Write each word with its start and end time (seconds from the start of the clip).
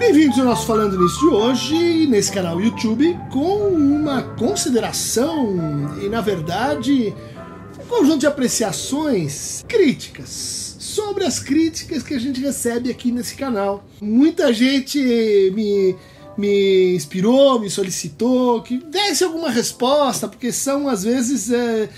Bem-vindos 0.00 0.38
ao 0.38 0.46
nosso 0.46 0.66
Falando 0.66 0.98
Nisso 0.98 1.20
de 1.20 1.26
hoje, 1.26 2.06
nesse 2.06 2.32
canal 2.32 2.58
YouTube, 2.58 3.14
com 3.30 3.68
uma 3.68 4.22
consideração 4.22 5.54
e, 6.02 6.08
na 6.08 6.22
verdade, 6.22 7.14
um 7.78 7.86
conjunto 7.86 8.20
de 8.20 8.26
apreciações 8.26 9.62
críticas 9.68 10.74
sobre 10.78 11.26
as 11.26 11.38
críticas 11.38 12.02
que 12.02 12.14
a 12.14 12.18
gente 12.18 12.40
recebe 12.40 12.90
aqui 12.90 13.12
nesse 13.12 13.34
canal. 13.34 13.84
Muita 14.00 14.54
gente 14.54 14.98
me, 15.54 15.94
me 16.36 16.94
inspirou, 16.96 17.60
me 17.60 17.68
solicitou 17.68 18.62
que 18.62 18.78
desse 18.78 19.22
alguma 19.22 19.50
resposta, 19.50 20.26
porque 20.26 20.50
são 20.50 20.88
às 20.88 21.04
vezes. 21.04 21.52
É, 21.52 21.90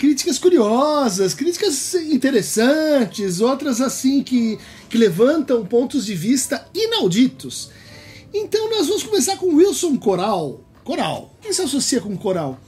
críticas 0.00 0.38
curiosas, 0.38 1.34
críticas 1.34 1.92
interessantes, 1.92 3.42
outras 3.42 3.82
assim 3.82 4.22
que, 4.22 4.58
que 4.90 4.98
levantam 4.98 5.64
pontos 5.64 6.04
de 6.04 6.14
vista 6.16 6.66
inauditos. 6.74 7.70
Então 8.34 8.68
nós 8.68 8.88
vamos 8.88 9.04
começar 9.04 9.36
com 9.36 9.54
Wilson 9.54 9.96
Coral. 9.96 10.64
Coral. 10.82 11.32
Quem 11.40 11.52
se 11.52 11.62
associa 11.62 12.00
com 12.00 12.16
Coral? 12.16 12.58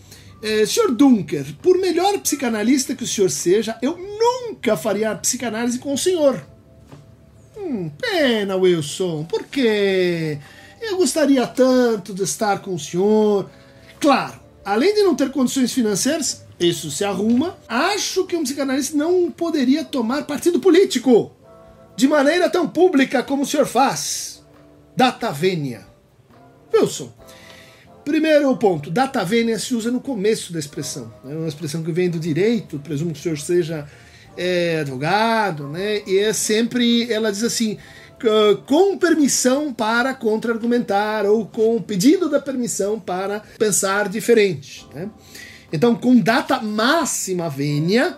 É, 0.41 0.65
Sr. 0.65 0.93
Dunker, 0.93 1.45
por 1.61 1.79
melhor 1.79 2.19
psicanalista 2.21 2.95
que 2.95 3.05
o 3.05 3.07
senhor 3.07 3.31
seja, 3.31 3.77
eu 3.83 3.97
nunca 3.97 4.77
faria 4.77 5.15
psicanálise 5.17 5.79
com 5.79 5.93
o 5.93 5.99
senhor. 5.99 6.45
Hum, 7.57 7.91
pena, 7.91 8.57
Wilson. 8.57 9.25
Por 9.25 9.45
quê? 9.45 10.39
Eu 10.81 10.97
gostaria 10.97 11.47
tanto 11.47 12.15
de 12.15 12.23
estar 12.23 12.61
com 12.61 12.75
o 12.75 12.79
senhor. 12.79 13.51
Claro, 14.01 14.41
além 14.65 14.95
de 14.95 15.03
não 15.03 15.15
ter 15.15 15.31
condições 15.31 15.73
financeiras, 15.73 16.45
isso 16.59 16.91
se 16.91 17.05
arruma. 17.05 17.57
Acho 17.69 18.27
que 18.27 18.37
um 18.37 18.43
psicanalista 18.45 18.97
não 18.97 19.31
poderia 19.31 19.85
tomar 19.85 20.25
partido 20.25 20.61
político 20.61 21.33
de 21.97 22.09
maneira 22.09 22.49
tão 22.49 22.69
pública 22.69 23.23
como 23.23 23.43
o 23.43 23.47
senhor 23.47 23.67
faz. 23.67 24.43
Data 24.97 25.31
vênia. 25.31 25.87
Wilson, 26.73 27.13
primeiro 28.05 28.57
ponto: 28.57 28.91
data 28.91 29.25
vênia 29.25 29.59
se 29.59 29.75
usa 29.75 29.91
no 29.91 30.01
começo 30.01 30.53
da 30.53 30.59
expressão. 30.59 31.13
É 31.25 31.35
uma 31.35 31.49
expressão 31.49 31.83
que 31.83 31.93
vem 31.93 32.11
do 32.11 32.19
direito, 32.19 32.79
presumo 32.79 33.13
que 33.13 33.19
o 33.19 33.23
senhor 33.23 33.39
seja 33.39 33.87
é, 34.37 34.81
advogado, 34.81 35.69
né? 35.69 36.03
E 36.07 36.19
é 36.19 36.33
sempre, 36.33 37.13
ela 37.13 37.31
diz 37.31 37.43
assim, 37.43 37.79
com 38.67 38.97
permissão 38.97 39.73
para 39.73 40.15
contra-argumentar 40.15 41.27
ou 41.27 41.47
com 41.47 41.81
pedido 41.83 42.29
da 42.29 42.41
permissão 42.41 42.99
para 43.01 43.41
pensar 43.59 44.09
diferente. 44.09 44.87
Né? 44.95 45.11
Então, 45.73 45.95
com 45.95 46.17
data 46.17 46.61
máxima 46.61 47.49
vênia, 47.49 48.17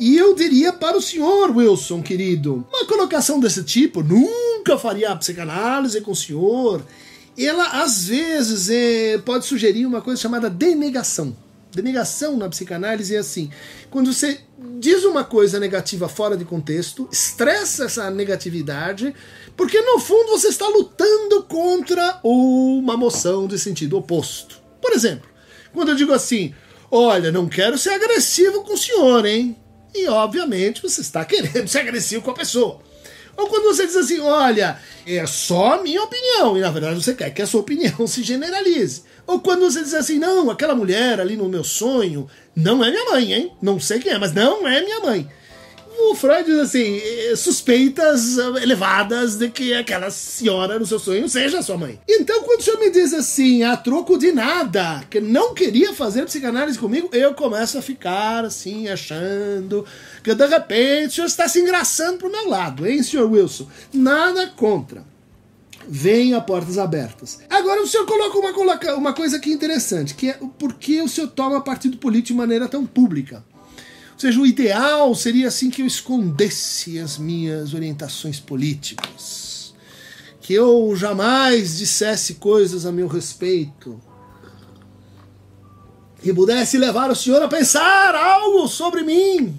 e 0.00 0.16
eu 0.16 0.34
diria 0.34 0.72
para 0.72 0.96
o 0.96 1.02
senhor, 1.02 1.54
Wilson, 1.54 2.02
querido, 2.02 2.66
uma 2.72 2.86
colocação 2.86 3.38
desse 3.38 3.62
tipo, 3.62 4.02
nunca 4.02 4.78
faria 4.78 5.10
a 5.10 5.16
psicanálise 5.16 6.00
com 6.00 6.12
o 6.12 6.16
senhor, 6.16 6.82
ela 7.38 7.82
às 7.82 8.06
vezes 8.06 8.70
é, 8.70 9.18
pode 9.18 9.44
sugerir 9.44 9.84
uma 9.84 10.00
coisa 10.00 10.18
chamada 10.18 10.48
denegação. 10.48 11.36
Denegação 11.70 12.36
na 12.36 12.48
psicanálise 12.48 13.14
é 13.14 13.18
assim: 13.18 13.50
quando 13.90 14.12
você 14.12 14.40
diz 14.78 15.04
uma 15.04 15.22
coisa 15.22 15.60
negativa 15.60 16.08
fora 16.08 16.36
de 16.36 16.44
contexto, 16.44 17.06
estressa 17.12 17.84
essa 17.84 18.10
negatividade, 18.10 19.14
porque 19.56 19.80
no 19.82 20.00
fundo 20.00 20.30
você 20.30 20.48
está 20.48 20.66
lutando 20.66 21.44
contra 21.44 22.18
uma 22.24 22.96
moção 22.96 23.46
de 23.46 23.58
sentido 23.58 23.98
oposto. 23.98 24.60
Por 24.80 24.92
exemplo, 24.92 25.28
quando 25.72 25.90
eu 25.90 25.94
digo 25.94 26.12
assim, 26.12 26.52
Olha, 26.90 27.30
não 27.30 27.48
quero 27.48 27.78
ser 27.78 27.90
agressivo 27.90 28.64
com 28.64 28.74
o 28.74 28.78
senhor, 28.78 29.24
hein? 29.24 29.56
E 29.94 30.08
obviamente 30.08 30.82
você 30.82 31.00
está 31.00 31.24
querendo 31.24 31.66
ser 31.68 31.80
agressivo 31.80 32.22
com 32.22 32.30
a 32.30 32.34
pessoa. 32.34 32.80
Ou 33.36 33.46
quando 33.46 33.64
você 33.64 33.86
diz 33.86 33.96
assim, 33.96 34.20
olha, 34.20 34.78
é 35.06 35.26
só 35.26 35.74
a 35.74 35.82
minha 35.82 36.02
opinião, 36.02 36.58
e 36.58 36.60
na 36.60 36.70
verdade 36.70 37.02
você 37.02 37.14
quer 37.14 37.30
que 37.30 37.40
a 37.40 37.46
sua 37.46 37.60
opinião 37.60 38.04
se 38.06 38.22
generalize. 38.22 39.02
Ou 39.26 39.40
quando 39.40 39.62
você 39.62 39.82
diz 39.82 39.94
assim, 39.94 40.18
não, 40.18 40.50
aquela 40.50 40.74
mulher 40.74 41.20
ali 41.20 41.36
no 41.36 41.48
meu 41.48 41.64
sonho 41.64 42.28
não 42.54 42.84
é 42.84 42.90
minha 42.90 43.04
mãe, 43.06 43.32
hein? 43.32 43.52
Não 43.62 43.80
sei 43.80 43.98
quem 44.00 44.12
é, 44.12 44.18
mas 44.18 44.32
não 44.32 44.66
é 44.66 44.82
minha 44.82 45.00
mãe 45.00 45.30
o 45.98 46.14
Freud 46.14 46.44
diz 46.44 46.58
assim, 46.58 46.98
eh, 46.98 47.34
suspeitas 47.36 48.38
elevadas 48.62 49.36
de 49.36 49.48
que 49.48 49.74
aquela 49.74 50.10
senhora 50.10 50.78
no 50.78 50.86
seu 50.86 50.98
sonho 50.98 51.28
seja 51.28 51.62
sua 51.62 51.76
mãe. 51.76 52.00
Então, 52.08 52.42
quando 52.42 52.60
o 52.60 52.62
senhor 52.62 52.78
me 52.78 52.90
diz 52.90 53.12
assim, 53.12 53.62
a 53.62 53.76
troco 53.76 54.16
de 54.16 54.32
nada, 54.32 55.04
que 55.10 55.20
não 55.20 55.54
queria 55.54 55.92
fazer 55.92 56.24
psicanálise 56.24 56.78
comigo, 56.78 57.08
eu 57.12 57.34
começo 57.34 57.78
a 57.78 57.82
ficar 57.82 58.44
assim, 58.44 58.88
achando 58.88 59.84
que 60.22 60.34
de 60.34 60.46
repente 60.46 61.08
o 61.08 61.12
senhor 61.12 61.26
está 61.26 61.48
se 61.48 61.60
engraçando 61.60 62.18
pro 62.18 62.30
meu 62.30 62.48
lado, 62.48 62.86
hein, 62.86 63.02
senhor 63.02 63.30
Wilson? 63.30 63.68
Nada 63.92 64.48
contra. 64.48 65.04
Venha 65.88 66.40
portas 66.40 66.78
abertas. 66.78 67.40
Agora 67.48 67.82
o 67.82 67.86
senhor 67.86 68.06
coloca 68.06 68.38
uma, 68.38 68.94
uma 68.94 69.12
coisa 69.12 69.38
aqui 69.38 69.50
interessante, 69.50 70.14
que 70.14 70.30
é 70.30 70.38
por 70.58 70.74
que 70.74 71.00
o 71.00 71.08
senhor 71.08 71.28
toma 71.28 71.60
partido 71.62 71.96
político 71.96 72.28
de 72.28 72.34
maneira 72.34 72.68
tão 72.68 72.86
pública? 72.86 73.44
Seja, 74.20 74.38
o 74.38 74.44
ideal 74.44 75.14
seria 75.14 75.48
assim 75.48 75.70
que 75.70 75.80
eu 75.80 75.86
escondesse 75.86 76.98
as 76.98 77.16
minhas 77.16 77.72
orientações 77.72 78.38
políticas, 78.38 79.72
que 80.42 80.52
eu 80.52 80.94
jamais 80.94 81.78
dissesse 81.78 82.34
coisas 82.34 82.84
a 82.84 82.92
meu 82.92 83.08
respeito, 83.08 83.98
que 86.22 86.34
pudesse 86.34 86.76
levar 86.76 87.10
o 87.10 87.16
senhor 87.16 87.42
a 87.42 87.48
pensar 87.48 88.14
algo 88.14 88.68
sobre 88.68 89.04
mim, 89.04 89.58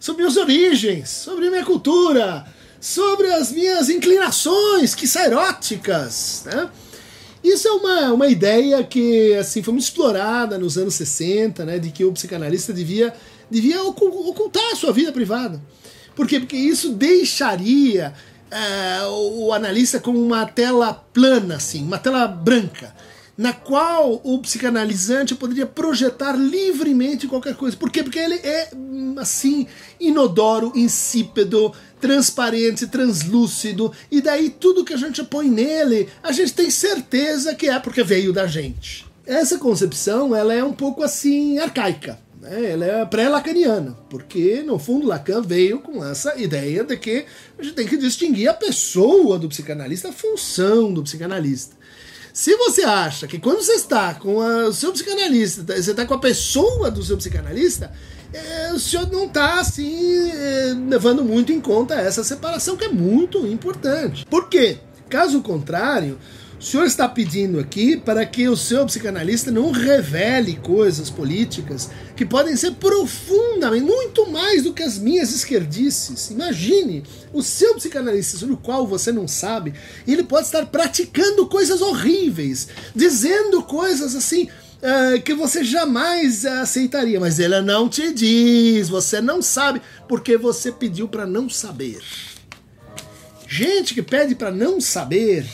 sobre 0.00 0.24
minhas 0.24 0.36
origens, 0.38 1.08
sobre 1.10 1.48
minha 1.48 1.64
cultura, 1.64 2.44
sobre 2.80 3.28
as 3.32 3.52
minhas 3.52 3.88
inclinações, 3.88 4.92
que 4.92 5.06
eróticas, 5.16 6.42
né? 6.46 6.68
Isso 7.44 7.68
é 7.68 7.72
uma, 7.72 8.12
uma 8.12 8.26
ideia 8.26 8.82
que 8.82 9.34
assim 9.34 9.62
foi 9.62 9.72
muito 9.72 9.84
explorada 9.84 10.58
nos 10.58 10.76
anos 10.76 10.94
60, 10.94 11.64
né, 11.64 11.78
de 11.78 11.90
que 11.90 12.04
o 12.04 12.10
psicanalista 12.10 12.72
devia 12.72 13.14
devia 13.50 13.82
ocultar 13.82 14.72
a 14.72 14.76
sua 14.76 14.92
vida 14.92 15.12
privada. 15.12 15.60
Por 16.14 16.26
quê? 16.26 16.38
Porque 16.38 16.56
isso 16.56 16.90
deixaria 16.90 18.14
uh, 18.54 19.46
o 19.46 19.52
analista 19.52 19.98
como 19.98 20.20
uma 20.20 20.46
tela 20.46 20.92
plana, 21.12 21.56
assim, 21.56 21.82
uma 21.82 21.98
tela 21.98 22.26
branca, 22.26 22.94
na 23.36 23.52
qual 23.52 24.20
o 24.22 24.38
psicanalizante 24.38 25.34
poderia 25.34 25.66
projetar 25.66 26.32
livremente 26.32 27.26
qualquer 27.26 27.56
coisa. 27.56 27.76
Por 27.76 27.90
quê? 27.90 28.02
Porque 28.02 28.18
ele 28.18 28.36
é, 28.36 28.70
assim, 29.18 29.66
inodoro, 29.98 30.72
insípido, 30.76 31.72
transparente, 32.00 32.86
translúcido, 32.86 33.92
e 34.10 34.20
daí 34.20 34.50
tudo 34.50 34.84
que 34.84 34.94
a 34.94 34.96
gente 34.96 35.24
põe 35.24 35.50
nele, 35.50 36.08
a 36.22 36.30
gente 36.30 36.52
tem 36.52 36.70
certeza 36.70 37.54
que 37.54 37.68
é 37.68 37.78
porque 37.80 38.04
veio 38.04 38.32
da 38.32 38.46
gente. 38.46 39.04
Essa 39.26 39.58
concepção, 39.58 40.36
ela 40.36 40.54
é 40.54 40.62
um 40.62 40.72
pouco 40.72 41.02
assim 41.02 41.58
arcaica. 41.58 42.23
Né? 42.44 42.72
Ela 42.72 42.84
é 42.84 43.04
pré-lacaniana, 43.06 43.96
porque 44.10 44.62
no 44.62 44.78
fundo 44.78 45.06
Lacan 45.06 45.40
veio 45.40 45.80
com 45.80 46.04
essa 46.04 46.38
ideia 46.38 46.84
de 46.84 46.96
que 46.96 47.24
a 47.58 47.62
gente 47.62 47.74
tem 47.74 47.86
que 47.86 47.96
distinguir 47.96 48.48
a 48.48 48.54
pessoa 48.54 49.38
do 49.38 49.48
psicanalista, 49.48 50.10
a 50.10 50.12
função 50.12 50.92
do 50.92 51.02
psicanalista. 51.02 51.74
Se 52.32 52.54
você 52.56 52.82
acha 52.82 53.26
que 53.26 53.38
quando 53.38 53.62
você 53.62 53.74
está 53.74 54.12
com 54.14 54.42
a, 54.42 54.66
o 54.66 54.72
seu 54.72 54.92
psicanalista, 54.92 55.62
você 55.74 55.92
está 55.92 56.04
com 56.04 56.14
a 56.14 56.18
pessoa 56.18 56.90
do 56.90 57.02
seu 57.02 57.16
psicanalista, 57.16 57.92
é, 58.32 58.72
o 58.72 58.78
senhor 58.78 59.10
não 59.10 59.26
está 59.26 59.60
assim 59.60 60.28
é, 60.30 60.74
levando 60.88 61.24
muito 61.24 61.52
em 61.52 61.60
conta 61.60 61.94
essa 61.94 62.24
separação 62.24 62.76
que 62.76 62.84
é 62.84 62.88
muito 62.88 63.46
importante. 63.46 64.26
Por 64.26 64.48
quê? 64.48 64.78
Caso 65.08 65.40
contrário, 65.42 66.18
o 66.64 66.66
senhor 66.66 66.86
está 66.86 67.06
pedindo 67.06 67.60
aqui 67.60 67.94
para 67.94 68.24
que 68.24 68.48
o 68.48 68.56
seu 68.56 68.86
psicanalista 68.86 69.50
não 69.50 69.70
revele 69.70 70.56
coisas 70.56 71.10
políticas 71.10 71.90
que 72.16 72.24
podem 72.24 72.56
ser 72.56 72.70
profundamente, 72.76 73.84
muito 73.84 74.30
mais 74.30 74.62
do 74.62 74.72
que 74.72 74.82
as 74.82 74.96
minhas 74.96 75.30
esquerdices. 75.30 76.30
Imagine 76.30 77.02
o 77.34 77.42
seu 77.42 77.74
psicanalista 77.74 78.38
sobre 78.38 78.54
o 78.54 78.56
qual 78.56 78.86
você 78.86 79.12
não 79.12 79.28
sabe, 79.28 79.74
ele 80.08 80.22
pode 80.22 80.46
estar 80.46 80.64
praticando 80.64 81.46
coisas 81.48 81.82
horríveis, 81.82 82.68
dizendo 82.96 83.62
coisas 83.62 84.16
assim 84.16 84.48
Uh, 84.84 85.18
que 85.22 85.32
você 85.32 85.64
jamais 85.64 86.44
aceitaria, 86.44 87.18
mas 87.18 87.38
ele 87.38 87.58
não 87.62 87.88
te 87.88 88.12
diz, 88.12 88.86
você 88.86 89.18
não 89.18 89.40
sabe, 89.40 89.80
porque 90.06 90.36
você 90.36 90.70
pediu 90.70 91.08
para 91.08 91.26
não 91.26 91.48
saber. 91.48 92.02
Gente 93.48 93.94
que 93.94 94.02
pede 94.02 94.34
para 94.34 94.50
não 94.50 94.82
saber 94.82 95.46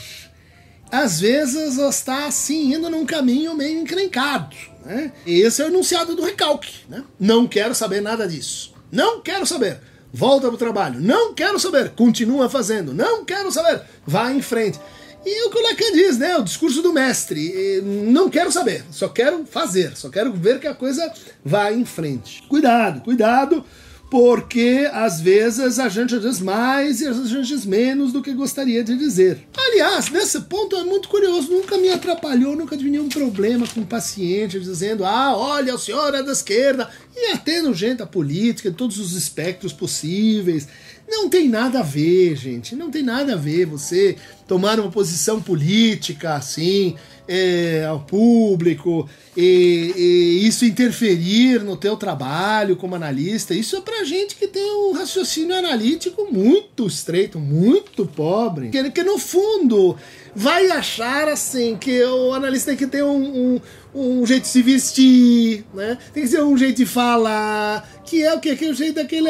às 0.91 1.19
vezes 1.19 1.77
está 1.77 2.25
assim 2.25 2.73
indo 2.73 2.89
num 2.89 3.05
caminho 3.05 3.55
meio 3.55 3.79
encrencado. 3.79 4.55
Né? 4.85 5.13
Esse 5.25 5.61
é 5.61 5.65
o 5.65 5.67
enunciado 5.69 6.15
do 6.15 6.23
recalque. 6.23 6.73
Né? 6.89 7.03
Não 7.19 7.47
quero 7.47 7.73
saber 7.73 8.01
nada 8.01 8.27
disso. 8.27 8.73
Não 8.91 9.21
quero 9.21 9.45
saber. 9.45 9.79
Volta 10.13 10.47
para 10.47 10.55
o 10.55 10.57
trabalho. 10.57 10.99
Não 10.99 11.33
quero 11.33 11.57
saber. 11.59 11.91
Continua 11.91 12.49
fazendo. 12.49 12.93
Não 12.93 13.23
quero 13.23 13.51
saber. 13.51 13.81
Vá 14.05 14.31
em 14.31 14.41
frente. 14.41 14.79
E 15.25 15.47
o 15.47 15.51
que 15.51 15.57
o 15.57 15.63
Lacan 15.63 15.91
diz, 15.93 16.17
né? 16.17 16.35
O 16.37 16.43
discurso 16.43 16.81
do 16.81 16.91
mestre. 16.91 17.81
Não 17.81 18.29
quero 18.29 18.51
saber. 18.51 18.83
Só 18.91 19.07
quero 19.07 19.45
fazer. 19.45 19.95
Só 19.95 20.09
quero 20.09 20.33
ver 20.33 20.59
que 20.59 20.67
a 20.67 20.73
coisa 20.73 21.09
vá 21.45 21.71
em 21.71 21.85
frente. 21.85 22.43
Cuidado, 22.49 23.01
cuidado 23.01 23.63
porque 24.11 24.89
às 24.91 25.21
vezes 25.21 25.79
a 25.79 25.87
gente 25.87 26.19
diz 26.19 26.41
mais 26.41 26.99
e 26.99 27.07
a 27.07 27.13
gente 27.13 27.47
diz 27.47 27.65
menos 27.65 28.11
do 28.11 28.21
que 28.21 28.33
gostaria 28.33 28.83
de 28.83 28.97
dizer. 28.97 29.39
Aliás, 29.57 30.09
nesse 30.09 30.41
ponto 30.41 30.75
é 30.75 30.83
muito 30.83 31.07
curioso, 31.07 31.49
nunca 31.49 31.77
me 31.77 31.89
atrapalhou, 31.89 32.53
nunca 32.53 32.75
tive 32.75 32.89
nenhum 32.89 33.07
problema 33.07 33.65
com 33.65 33.79
um 33.79 33.85
paciente 33.85 34.59
dizendo: 34.59 35.05
ah, 35.05 35.33
olha, 35.37 35.73
o 35.73 35.79
senhor 35.79 36.13
é 36.13 36.21
da 36.21 36.33
esquerda, 36.33 36.89
e 37.15 37.31
até 37.31 37.61
no 37.61 37.73
gente 37.73 38.03
a 38.03 38.05
política, 38.05 38.67
em 38.67 38.73
todos 38.73 38.99
os 38.99 39.13
espectros 39.13 39.71
possíveis. 39.71 40.67
Não 41.11 41.27
tem 41.27 41.49
nada 41.49 41.79
a 41.81 41.83
ver, 41.83 42.37
gente. 42.37 42.73
Não 42.73 42.89
tem 42.89 43.03
nada 43.03 43.33
a 43.33 43.35
ver 43.35 43.65
você 43.65 44.15
tomar 44.47 44.79
uma 44.79 44.89
posição 44.89 45.41
política 45.41 46.35
assim 46.35 46.95
é, 47.27 47.85
ao 47.85 47.99
público 47.99 49.09
e, 49.35 49.93
e, 49.95 50.47
isso 50.47 50.65
interferir 50.65 51.63
no 51.63 51.75
teu 51.75 51.97
trabalho 51.97 52.77
como 52.77 52.95
analista. 52.95 53.53
Isso 53.53 53.75
é 53.75 53.81
pra 53.81 54.05
gente 54.05 54.37
que 54.37 54.47
tem 54.47 54.63
um 54.63 54.93
raciocínio 54.93 55.53
analítico 55.53 56.27
muito 56.31 56.87
estreito, 56.87 57.39
muito 57.39 58.05
pobre. 58.05 58.69
Que, 58.69 58.89
que 58.89 59.03
no 59.03 59.17
fundo 59.17 59.97
vai 60.33 60.71
achar 60.71 61.27
assim 61.27 61.75
que 61.75 62.01
o 62.03 62.33
analista 62.33 62.71
tem 62.71 62.77
que 62.77 62.87
ter 62.87 63.03
um, 63.03 63.55
um 63.55 63.61
um 63.93 64.25
jeito 64.25 64.43
de 64.43 64.49
se 64.49 64.61
vestir, 64.61 65.65
né? 65.73 65.97
Tem 66.13 66.23
que 66.23 66.29
ser 66.29 66.41
um 66.41 66.57
jeito 66.57 66.77
de 66.77 66.85
falar, 66.85 67.89
que 68.05 68.23
é 68.23 68.33
o 68.33 68.39
que? 68.39 68.49
Aquele 68.49 68.73
jeito 68.73 68.95
daquela 68.95 69.29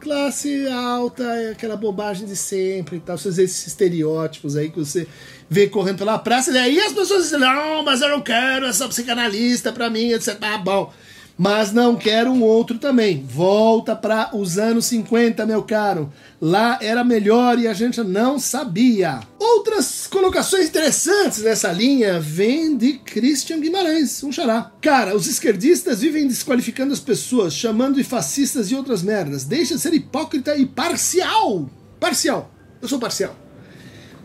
classe 0.00 0.66
alta, 0.68 1.24
aquela 1.52 1.76
bobagem 1.76 2.26
de 2.26 2.36
sempre 2.36 2.96
e 2.96 3.00
tal, 3.00 3.16
esses 3.16 3.66
estereótipos 3.66 4.56
aí 4.56 4.70
que 4.70 4.78
você 4.78 5.06
vê 5.48 5.68
correndo 5.68 5.98
pela 5.98 6.18
praça, 6.18 6.50
e 6.50 6.58
aí 6.58 6.80
as 6.80 6.92
pessoas 6.92 7.24
dizem, 7.24 7.38
não, 7.38 7.84
mas 7.84 8.00
eu 8.00 8.08
não 8.08 8.20
quero 8.20 8.66
essa 8.66 8.88
psicanalista 8.88 9.72
pra 9.72 9.90
mim, 9.90 10.12
etc. 10.12 10.36
Ah, 10.40 10.58
bom 10.58 10.92
mas 11.36 11.72
não 11.72 11.96
quero 11.96 12.30
um 12.30 12.42
outro 12.42 12.78
também. 12.78 13.24
Volta 13.26 13.96
para 13.96 14.36
os 14.36 14.58
anos 14.58 14.86
50, 14.86 15.46
meu 15.46 15.62
caro. 15.62 16.12
Lá 16.40 16.78
era 16.80 17.02
melhor 17.02 17.58
e 17.58 17.66
a 17.66 17.72
gente 17.72 18.00
não 18.02 18.38
sabia. 18.38 19.20
Outras 19.38 20.06
colocações 20.06 20.68
interessantes 20.68 21.42
nessa 21.42 21.72
linha 21.72 22.20
vêm 22.20 22.76
de 22.76 22.94
Christian 22.94 23.60
Guimarães, 23.60 24.22
um 24.22 24.32
xará. 24.32 24.72
Cara, 24.80 25.16
os 25.16 25.26
esquerdistas 25.26 26.00
vivem 26.00 26.26
desqualificando 26.26 26.92
as 26.92 27.00
pessoas, 27.00 27.54
chamando 27.54 27.96
de 27.96 28.04
fascistas 28.04 28.70
e 28.70 28.74
outras 28.74 29.02
merdas. 29.02 29.44
Deixa 29.44 29.74
de 29.74 29.80
ser 29.80 29.94
hipócrita 29.94 30.56
e 30.56 30.66
parcial. 30.66 31.68
Parcial. 31.98 32.52
Eu 32.80 32.88
sou 32.88 32.98
parcial. 32.98 33.36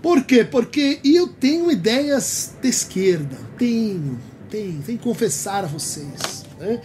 Por 0.01 0.23
quê? 0.23 0.43
Porque 0.43 0.99
eu 1.03 1.27
tenho 1.27 1.71
ideias 1.71 2.53
de 2.61 2.69
esquerda. 2.69 3.37
Tenho, 3.57 4.19
tenho. 4.49 4.81
Tenho 4.83 4.97
que 4.97 5.03
confessar 5.03 5.63
a 5.63 5.67
vocês. 5.67 6.36
Né? 6.59 6.81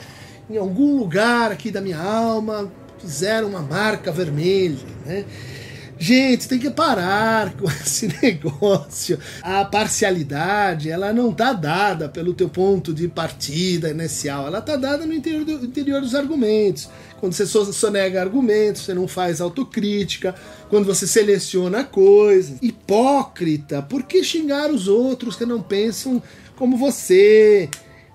em 0.50 0.56
algum 0.56 0.96
lugar 0.96 1.50
aqui 1.50 1.70
da 1.70 1.80
minha 1.80 1.98
alma 1.98 2.70
fizeram 2.98 3.48
uma 3.48 3.60
marca 3.60 4.12
vermelha, 4.12 4.78
né? 5.04 5.24
Gente, 5.98 6.48
tem 6.48 6.58
que 6.58 6.70
parar 6.70 7.52
com 7.52 7.66
esse 7.70 8.12
negócio. 8.20 9.18
A 9.40 9.64
parcialidade, 9.64 10.90
ela 10.90 11.12
não 11.12 11.30
está 11.30 11.52
dada 11.52 12.08
pelo 12.08 12.34
teu 12.34 12.48
ponto 12.48 12.92
de 12.92 13.06
partida 13.06 13.88
inicial, 13.88 14.48
ela 14.48 14.58
está 14.58 14.76
dada 14.76 15.06
no 15.06 15.14
interior, 15.14 15.44
do, 15.44 15.64
interior 15.64 16.00
dos 16.00 16.14
argumentos. 16.16 16.88
Quando 17.20 17.34
você 17.34 17.46
sonega 17.46 18.20
argumentos, 18.20 18.82
você 18.82 18.94
não 18.94 19.06
faz 19.06 19.40
autocrítica, 19.40 20.34
quando 20.68 20.86
você 20.86 21.06
seleciona 21.06 21.84
coisas. 21.84 22.58
Hipócrita, 22.60 23.80
por 23.80 24.02
que 24.02 24.24
xingar 24.24 24.72
os 24.72 24.88
outros 24.88 25.36
que 25.36 25.46
não 25.46 25.62
pensam 25.62 26.20
como 26.56 26.76
você? 26.76 27.68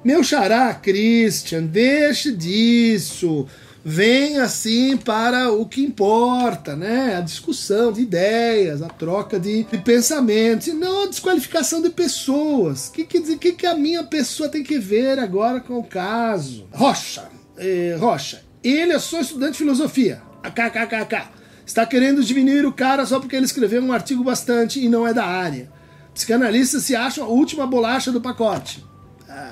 Meu 0.07 0.23
xará, 0.23 0.73
Christian, 0.73 1.63
deixe 1.63 2.31
disso. 2.31 3.45
Vem 3.83 4.37
assim 4.37 4.95
para 4.95 5.51
o 5.51 5.65
que 5.65 5.83
importa, 5.83 6.77
né? 6.77 7.17
A 7.17 7.19
discussão 7.19 7.91
de 7.91 8.03
ideias, 8.03 8.81
a 8.81 8.87
troca 8.87 9.37
de, 9.37 9.63
de 9.65 9.77
pensamentos, 9.79 10.67
e 10.67 10.71
não 10.71 11.03
a 11.03 11.07
desqualificação 11.07 11.81
de 11.81 11.89
pessoas. 11.89 12.87
O 12.87 12.93
que, 12.93 13.03
que, 13.03 13.35
que, 13.35 13.51
que 13.51 13.65
a 13.65 13.75
minha 13.75 14.01
pessoa 14.01 14.47
tem 14.47 14.63
que 14.63 14.79
ver 14.79 15.19
agora 15.19 15.59
com 15.59 15.77
o 15.77 15.83
caso? 15.83 16.69
Rocha, 16.71 17.27
eh, 17.57 17.97
Rocha, 17.99 18.43
ele 18.63 18.93
é 18.93 18.99
só 18.99 19.19
estudante 19.19 19.51
de 19.51 19.57
filosofia. 19.57 20.21
KKKK. 20.41 21.31
Está 21.65 21.85
querendo 21.85 22.23
diminuir 22.23 22.65
o 22.65 22.71
cara 22.71 23.05
só 23.05 23.19
porque 23.19 23.35
ele 23.35 23.45
escreveu 23.45 23.83
um 23.83 23.91
artigo 23.91 24.23
bastante 24.23 24.79
e 24.81 24.87
não 24.87 25.05
é 25.05 25.13
da 25.13 25.25
área. 25.25 25.69
Psicanalistas 26.13 26.83
se 26.83 26.95
acham 26.95 27.25
a 27.25 27.27
última 27.27 27.67
bolacha 27.67 28.09
do 28.09 28.21
pacote 28.21 28.87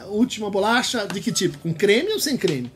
última 0.07 0.49
bolacha 0.49 1.07
de 1.07 1.19
que 1.19 1.31
tipo? 1.31 1.57
Com 1.59 1.73
creme 1.73 2.11
ou 2.11 2.19
sem 2.19 2.37
creme? 2.37 2.71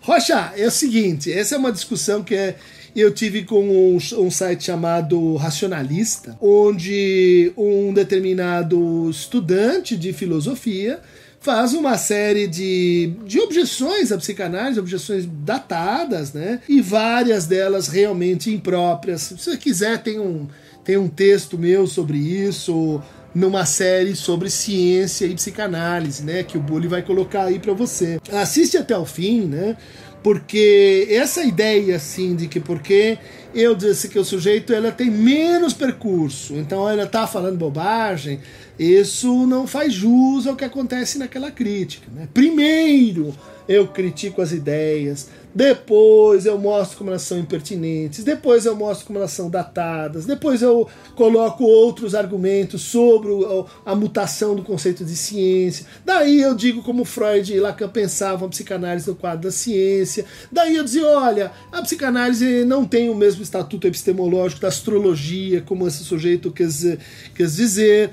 Rocha, 0.00 0.52
é 0.56 0.66
o 0.66 0.70
seguinte, 0.70 1.32
essa 1.32 1.54
é 1.54 1.58
uma 1.58 1.72
discussão 1.72 2.22
que 2.22 2.34
é, 2.34 2.56
eu 2.94 3.10
tive 3.10 3.42
com 3.44 3.64
um, 3.64 3.96
um, 4.18 4.30
site 4.30 4.64
chamado 4.64 5.34
Racionalista, 5.36 6.36
onde 6.40 7.50
um 7.56 7.92
determinado 7.92 9.08
estudante 9.10 9.96
de 9.96 10.12
filosofia 10.12 11.00
faz 11.40 11.74
uma 11.74 11.96
série 11.98 12.46
de, 12.46 13.12
de 13.26 13.40
objeções 13.40 14.12
à 14.12 14.16
psicanálise, 14.16 14.78
objeções 14.78 15.26
datadas, 15.26 16.32
né? 16.32 16.60
E 16.68 16.80
várias 16.80 17.46
delas 17.46 17.88
realmente 17.88 18.50
impróprias. 18.50 19.22
Se 19.22 19.38
você 19.38 19.56
quiser, 19.56 20.02
tem 20.02 20.18
um, 20.18 20.46
tem 20.84 20.96
um 20.96 21.08
texto 21.08 21.58
meu 21.58 21.86
sobre 21.86 22.18
isso, 22.18 23.02
numa 23.34 23.66
série 23.66 24.14
sobre 24.14 24.48
ciência 24.48 25.26
e 25.26 25.34
psicanálise, 25.34 26.22
né? 26.22 26.42
Que 26.42 26.56
o 26.56 26.60
Bully 26.60 26.86
vai 26.86 27.02
colocar 27.02 27.44
aí 27.44 27.58
para 27.58 27.72
você. 27.72 28.20
Assiste 28.32 28.76
até 28.76 28.96
o 28.96 29.04
fim, 29.04 29.42
né? 29.42 29.76
Porque 30.22 31.06
essa 31.10 31.44
ideia 31.44 31.96
assim 31.96 32.34
de 32.34 32.48
que 32.48 32.58
porque 32.58 33.18
eu 33.54 33.74
disse 33.74 34.08
que 34.08 34.18
o 34.18 34.24
sujeito 34.24 34.72
ela 34.72 34.90
tem 34.90 35.10
menos 35.10 35.74
percurso, 35.74 36.54
então 36.54 36.88
ela 36.88 37.06
tá 37.06 37.26
falando 37.26 37.58
bobagem, 37.58 38.40
isso 38.78 39.46
não 39.46 39.66
faz 39.66 39.92
jus 39.92 40.46
ao 40.46 40.56
que 40.56 40.64
acontece 40.64 41.18
naquela 41.18 41.50
crítica, 41.50 42.06
né? 42.10 42.26
Primeiro, 42.32 43.34
eu 43.68 43.86
critico 43.88 44.40
as 44.40 44.50
ideias, 44.50 45.28
depois 45.54 46.46
eu 46.46 46.58
mostro 46.58 46.98
como 46.98 47.10
elas 47.10 47.22
são 47.22 47.38
impertinentes, 47.38 48.24
depois 48.24 48.66
eu 48.66 48.74
mostro 48.74 49.06
como 49.06 49.18
elas 49.18 49.30
são 49.30 49.48
datadas, 49.48 50.26
depois 50.26 50.62
eu 50.62 50.88
coloco 51.14 51.64
outros 51.64 52.14
argumentos 52.14 52.82
sobre 52.82 53.30
a 53.84 53.94
mutação 53.94 54.56
do 54.56 54.62
conceito 54.62 55.04
de 55.04 55.14
ciência, 55.14 55.86
daí 56.04 56.40
eu 56.40 56.54
digo 56.54 56.82
como 56.82 57.04
Freud 57.04 57.52
e 57.52 57.60
Lacan 57.60 57.88
pensavam 57.88 58.46
a 58.46 58.50
psicanálise 58.50 59.08
no 59.08 59.14
quadro 59.14 59.44
da 59.44 59.52
ciência, 59.52 60.24
daí 60.50 60.76
eu 60.76 60.84
dizia, 60.84 61.06
olha, 61.06 61.52
a 61.70 61.82
psicanálise 61.82 62.64
não 62.64 62.84
tem 62.84 63.08
o 63.08 63.14
mesmo 63.14 63.42
estatuto 63.42 63.86
epistemológico 63.86 64.62
da 64.62 64.68
astrologia, 64.68 65.62
como 65.62 65.86
esse 65.86 66.02
sujeito 66.04 66.50
quis, 66.50 66.96
quis 67.34 67.56
dizer, 67.56 68.10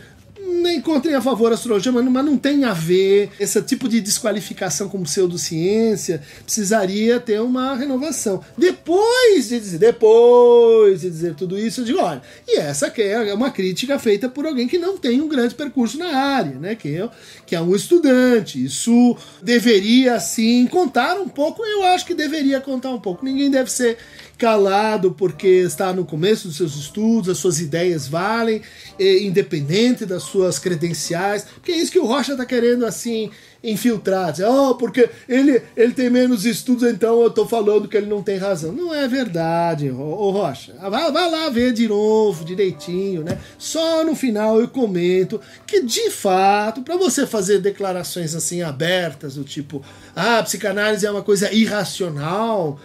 nem 0.62 0.80
contra 0.80 1.18
a 1.18 1.22
favor 1.22 1.50
da 1.50 1.56
astrologia, 1.56 1.92
mas 1.92 2.06
não 2.06 2.38
tem 2.38 2.64
a 2.64 2.74
ver. 2.74 3.30
Esse 3.40 3.62
tipo 3.62 3.90
de 3.90 4.00
desqualificação 4.00 4.88
como 4.88 5.04
pseudociência 5.04 6.22
precisaria 6.44 7.20
ter 7.20 7.42
uma 7.42 7.76
renovação. 7.76 8.44
Depois 8.58 9.50
de 9.50 9.60
dizer, 9.60 9.78
depois 9.78 11.02
de 11.02 11.10
dizer 11.10 11.36
tudo 11.36 11.58
isso, 11.58 11.82
eu 11.82 11.86
digo, 11.86 12.00
olha, 12.00 12.22
e 12.48 12.58
essa 12.58 12.88
é 12.88 13.34
uma 13.34 13.52
crítica 13.52 13.98
feita 14.00 14.30
por 14.30 14.46
alguém 14.46 14.68
que 14.68 14.78
não 14.78 14.98
tem 14.98 15.22
um 15.22 15.28
grande 15.28 15.56
percurso 15.56 15.98
na 15.98 16.16
área, 16.16 16.58
né? 16.60 16.76
Que 16.76 16.98
é, 16.98 17.10
que 17.46 17.56
é 17.56 17.62
um 17.62 17.76
estudante. 17.76 18.64
Isso 18.64 19.16
deveria, 19.42 20.20
sim, 20.20 20.68
contar 20.68 21.16
um 21.20 21.28
pouco, 21.28 21.66
eu 21.66 21.84
acho 21.84 22.06
que 22.06 22.14
deveria 22.14 22.62
contar 22.62 22.92
um 22.92 23.00
pouco. 23.00 23.26
Ninguém 23.26 23.50
deve 23.50 23.72
ser 23.72 23.98
calado 24.42 25.12
porque 25.12 25.48
está 25.48 25.94
no 25.94 26.04
começo 26.04 26.48
dos 26.48 26.58
seus 26.58 26.76
estudos, 26.76 27.30
as 27.30 27.38
suas 27.38 27.62
ideias 27.62 28.08
valem, 28.08 28.60
independente 29.00 30.04
das 30.04 30.24
suas 30.24 30.58
credenciais. 30.58 31.44
Porque 31.44 31.72
é 31.72 31.78
isso 31.78 31.92
que 31.92 32.00
o 32.00 32.08
Rocha 32.08 32.32
está 32.32 32.44
querendo 32.44 32.84
assim 32.84 33.30
infiltrar. 33.64 34.32
Dizer, 34.32 34.48
oh, 34.48 34.74
porque 34.74 35.08
ele, 35.30 35.62
ele 35.78 35.94
tem 35.94 36.10
menos 36.10 36.44
estudos, 36.44 36.90
então 36.90 37.22
eu 37.22 37.28
estou 37.28 37.48
falando 37.48 37.88
que 37.88 37.96
ele 37.96 38.08
não 38.08 38.24
tem 38.24 38.38
razão. 38.38 38.72
Não 38.72 38.92
é 38.92 39.08
verdade, 39.08 39.92
ô, 39.92 40.32
Rocha. 40.32 40.74
Vai, 40.90 41.12
vai 41.12 41.30
lá 41.30 41.48
ver 41.50 41.72
de 41.72 41.88
novo, 41.88 42.44
direitinho, 42.44 43.24
né? 43.24 43.38
Só 43.60 44.04
no 44.04 44.16
final 44.16 44.60
eu 44.60 44.68
comento 44.68 45.40
que, 45.68 45.84
de 45.84 46.10
fato, 46.10 46.82
para 46.82 46.98
você 46.98 47.28
fazer 47.28 47.60
declarações 47.60 48.34
assim 48.34 48.64
abertas, 48.64 49.36
do 49.36 49.44
tipo, 49.44 49.84
ah, 50.16 50.40
a 50.40 50.44
psicanálise 50.44 51.06
é 51.06 51.12
uma 51.12 51.22
coisa 51.22 51.54
irracional 51.54 52.80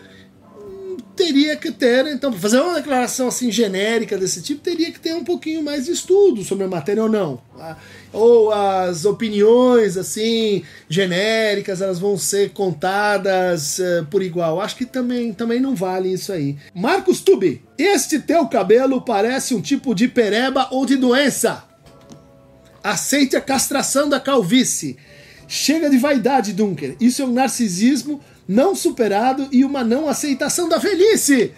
teria 1.16 1.56
que 1.56 1.72
ter, 1.72 2.06
então, 2.06 2.30
para 2.30 2.40
fazer 2.40 2.60
uma 2.60 2.74
declaração 2.74 3.28
assim 3.28 3.50
genérica 3.50 4.18
desse 4.18 4.42
tipo, 4.42 4.60
teria 4.60 4.92
que 4.92 5.00
ter 5.00 5.14
um 5.14 5.24
pouquinho 5.24 5.62
mais 5.62 5.86
de 5.86 5.92
estudo 5.92 6.44
sobre 6.44 6.64
a 6.64 6.68
matéria 6.68 7.02
ou 7.02 7.08
não. 7.08 7.40
Tá? 7.56 7.78
Ou 8.12 8.52
as 8.52 9.04
opiniões 9.04 9.96
assim 9.96 10.62
genéricas, 10.88 11.80
elas 11.80 11.98
vão 11.98 12.18
ser 12.18 12.50
contadas 12.50 13.78
uh, 13.78 14.06
por 14.10 14.22
igual. 14.22 14.60
Acho 14.60 14.76
que 14.76 14.84
também, 14.84 15.32
também 15.32 15.58
não 15.58 15.74
vale 15.74 16.12
isso 16.12 16.32
aí. 16.32 16.56
Marcos 16.74 17.20
Tube, 17.20 17.62
este 17.78 18.20
teu 18.20 18.46
cabelo 18.46 19.00
parece 19.00 19.54
um 19.54 19.60
tipo 19.60 19.94
de 19.94 20.06
pereba 20.06 20.68
ou 20.70 20.84
de 20.84 20.96
doença. 20.96 21.64
Aceite 22.84 23.36
a 23.36 23.40
castração 23.40 24.08
da 24.08 24.20
calvície. 24.20 24.96
Chega 25.48 25.88
de 25.88 25.96
vaidade, 25.96 26.52
Dunker. 26.52 26.96
Isso 27.00 27.22
é 27.22 27.24
um 27.24 27.32
narcisismo 27.32 28.20
não 28.46 28.74
superado 28.74 29.48
e 29.50 29.64
uma 29.64 29.82
não 29.82 30.08
aceitação 30.08 30.68
da 30.68 30.78
velhice, 30.78 31.52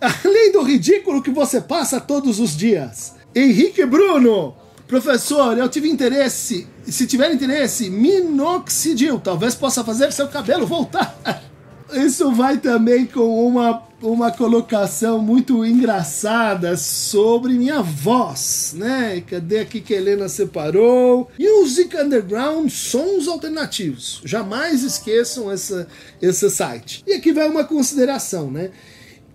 além 0.00 0.52
do 0.52 0.62
ridículo 0.62 1.22
que 1.22 1.30
você 1.30 1.60
passa 1.60 2.00
todos 2.00 2.38
os 2.38 2.56
dias. 2.56 3.14
Henrique 3.34 3.84
Bruno, 3.84 4.56
professor, 4.86 5.56
eu 5.58 5.68
tive 5.68 5.88
interesse, 5.88 6.66
se 6.84 7.06
tiver 7.06 7.32
interesse, 7.32 7.90
minoxidil, 7.90 9.18
talvez 9.20 9.54
possa 9.54 9.84
fazer 9.84 10.12
seu 10.12 10.28
cabelo 10.28 10.66
voltar. 10.66 11.18
Isso 11.92 12.32
vai 12.32 12.58
também 12.58 13.06
com 13.06 13.46
uma, 13.46 13.82
uma 14.02 14.30
colocação 14.30 15.20
muito 15.20 15.64
engraçada 15.64 16.76
sobre 16.76 17.52
minha 17.54 17.80
voz, 17.82 18.74
né? 18.76 19.22
Cadê 19.26 19.60
aqui 19.60 19.80
que 19.80 19.94
a 19.94 19.96
Helena 19.96 20.28
separou? 20.28 21.30
Music 21.38 21.96
Underground, 21.96 22.70
sons 22.70 23.28
alternativos. 23.28 24.20
Jamais 24.24 24.82
esqueçam 24.82 25.50
essa, 25.50 25.86
esse 26.20 26.50
site. 26.50 27.04
E 27.06 27.12
aqui 27.12 27.32
vai 27.32 27.48
uma 27.48 27.64
consideração, 27.64 28.50
né? 28.50 28.70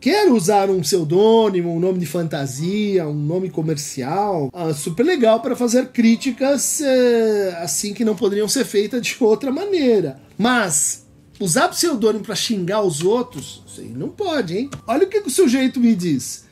Quero 0.01 0.35
usar 0.35 0.67
um 0.67 0.81
pseudônimo, 0.81 1.75
um 1.75 1.79
nome 1.79 1.99
de 1.99 2.07
fantasia, 2.07 3.07
um 3.07 3.13
nome 3.13 3.51
comercial, 3.51 4.49
ah, 4.51 4.73
super 4.73 5.03
legal 5.05 5.41
para 5.41 5.55
fazer 5.55 5.89
críticas 5.89 6.81
eh, 6.81 7.55
assim 7.61 7.93
que 7.93 8.03
não 8.03 8.15
poderiam 8.15 8.47
ser 8.47 8.65
feitas 8.65 8.99
de 9.03 9.15
outra 9.19 9.51
maneira. 9.51 10.19
Mas 10.39 11.05
Usar 11.41 11.69
pseudônimo 11.69 12.23
para 12.23 12.35
xingar 12.35 12.83
os 12.83 13.01
outros, 13.01 13.63
isso 13.65 13.81
aí 13.81 13.89
não 13.89 14.09
pode, 14.09 14.55
hein? 14.55 14.69
Olha 14.85 15.05
o 15.05 15.09
que, 15.09 15.21
que 15.21 15.27
o 15.27 15.31
sujeito 15.31 15.79
me 15.79 15.95
diz. 15.95 16.45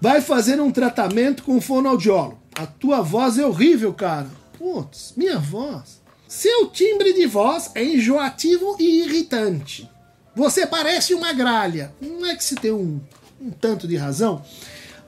Vai 0.00 0.20
fazer 0.20 0.60
um 0.60 0.70
tratamento 0.70 1.42
com 1.42 1.60
fonoaudiólogo. 1.60 2.38
A 2.54 2.64
tua 2.64 3.02
voz 3.02 3.38
é 3.38 3.44
horrível, 3.44 3.92
cara. 3.92 4.30
Putz, 4.56 5.14
minha 5.16 5.36
voz. 5.36 6.00
Seu 6.28 6.68
timbre 6.68 7.12
de 7.12 7.26
voz 7.26 7.72
é 7.74 7.82
enjoativo 7.82 8.76
e 8.78 9.02
irritante. 9.02 9.90
Você 10.36 10.64
parece 10.64 11.12
uma 11.12 11.32
gralha. 11.32 11.92
Não 12.00 12.24
é 12.24 12.36
que 12.36 12.44
se 12.44 12.54
tem 12.54 12.70
um, 12.70 13.00
um 13.40 13.50
tanto 13.50 13.88
de 13.88 13.96
razão? 13.96 14.44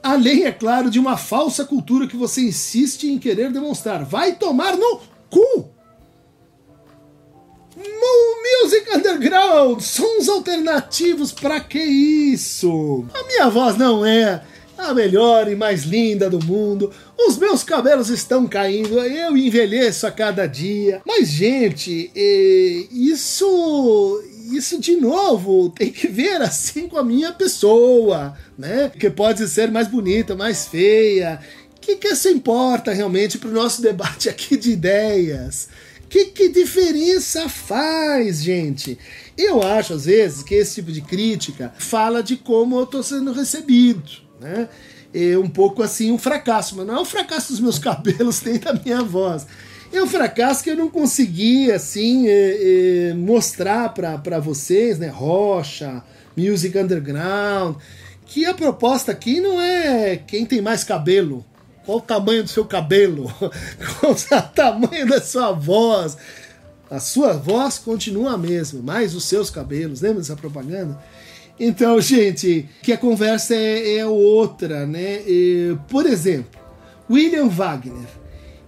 Além, 0.03 0.47
é 0.47 0.53
claro, 0.53 0.91
de 0.91 0.99
uma 0.99 1.17
falsa 1.17 1.65
cultura 1.65 2.09
que 2.09 2.17
você 2.17 2.41
insiste 2.41 3.05
em 3.05 3.21
querer 3.21 3.53
demonstrar. 3.53 4.05
Vai 4.05 4.35
tomar 4.35 4.77
no 4.77 5.01
cu! 5.31 5.71
Music 8.69 8.87
Underground, 8.95 9.81
sons 9.81 10.29
alternativos, 10.29 11.33
pra 11.33 11.59
que 11.59 11.79
isso? 11.79 13.03
A 13.15 13.27
minha 13.27 13.49
voz 13.49 13.79
não 13.79 14.05
é 14.05 14.43
a 14.77 14.93
melhor 14.93 15.51
e 15.51 15.57
mais 15.57 15.85
linda 15.85 16.29
do 16.29 16.39
mundo. 16.45 16.93
Os 17.19 17.39
meus 17.39 17.65
cabelos 17.65 18.11
estão 18.11 18.47
caindo, 18.47 19.01
eu 19.01 19.35
envelheço 19.39 20.07
a 20.07 20.11
cada 20.11 20.47
dia. 20.47 21.01
Mas, 21.07 21.29
gente, 21.29 22.11
isso. 22.15 24.23
Isso 24.53 24.79
de 24.79 24.97
novo 24.97 25.71
tem 25.71 25.91
que 25.91 26.07
ver 26.07 26.43
assim 26.43 26.89
com 26.89 26.99
a 26.99 27.05
minha 27.05 27.33
pessoa, 27.33 28.37
né? 28.59 28.93
Que 28.99 29.09
pode 29.09 29.49
ser 29.49 29.71
mais 29.71 29.89
bonita, 29.89 30.37
mais 30.37 30.67
feia. 30.67 31.41
O 31.75 31.81
que, 31.81 31.97
que 31.97 32.09
isso 32.09 32.29
importa 32.29 32.93
realmente 32.93 33.39
para 33.39 33.49
o 33.49 33.53
nosso 33.53 33.81
debate 33.81 34.29
aqui 34.29 34.59
de 34.59 34.73
ideias? 34.73 35.71
Que, 36.09 36.27
que 36.27 36.49
diferença 36.49 37.49
faz, 37.49 38.43
gente? 38.43 38.99
Eu 39.37 39.63
acho, 39.63 39.93
às 39.93 40.07
vezes, 40.07 40.43
que 40.43 40.55
esse 40.55 40.77
tipo 40.77 40.91
de 40.91 41.03
crítica 41.03 41.73
fala 41.79 42.23
de 42.23 42.37
como 42.37 42.79
eu 42.79 42.85
estou 42.85 43.03
sendo 43.03 43.33
recebido, 43.33 44.11
né? 44.41 44.69
É 45.13 45.37
um 45.39 45.49
pouco 45.49 45.83
assim 45.83 46.11
um 46.11 46.19
fracasso, 46.19 46.77
mas 46.77 46.87
não 46.87 46.97
é 46.97 47.01
um 47.01 47.05
fracasso 47.05 47.53
dos 47.53 47.61
meus 47.61 47.79
cabelos 47.81 48.43
nem 48.43 48.59
da 48.59 48.73
minha 48.73 49.03
voz. 49.03 49.47
É 49.93 50.03
um 50.03 50.07
fracasso 50.07 50.63
que 50.63 50.71
eu 50.71 50.77
não 50.77 50.89
consegui, 50.89 51.73
assim, 51.73 52.29
é, 52.29 53.11
é, 53.11 53.15
mostrar 53.15 53.89
para 53.95 54.39
vocês, 54.39 54.99
né? 54.99 55.09
Rocha, 55.09 56.03
Music 56.37 56.77
Underground, 56.77 57.77
que 58.27 58.45
a 58.45 58.53
proposta 58.53 59.13
aqui 59.13 59.41
não 59.41 59.61
é 59.61 60.17
quem 60.17 60.45
tem 60.45 60.61
mais 60.61 60.85
cabelo, 60.85 61.45
qual 61.89 61.97
o 61.97 62.03
tamanho 62.03 62.43
do 62.43 62.51
seu 62.51 62.67
cabelo? 62.67 63.33
Qual 63.99 64.13
o 64.13 64.43
tamanho 64.55 65.09
da 65.09 65.23
sua 65.23 65.53
voz? 65.53 66.19
A 66.91 67.01
sua 67.01 67.33
voz 67.33 67.79
continua 67.79 68.33
a 68.33 68.37
mesma, 68.37 68.83
mas 68.85 69.15
os 69.15 69.25
seus 69.25 69.49
cabelos, 69.49 70.03
lembra 70.03 70.19
dessa 70.19 70.37
propaganda? 70.37 71.01
Então, 71.59 71.99
gente, 71.99 72.69
que 72.83 72.93
a 72.93 72.99
conversa 72.99 73.55
é, 73.55 73.97
é 73.97 74.07
outra, 74.07 74.85
né? 74.87 75.23
E, 75.27 75.79
por 75.89 76.05
exemplo, 76.05 76.61
William 77.11 77.49
Wagner 77.49 78.07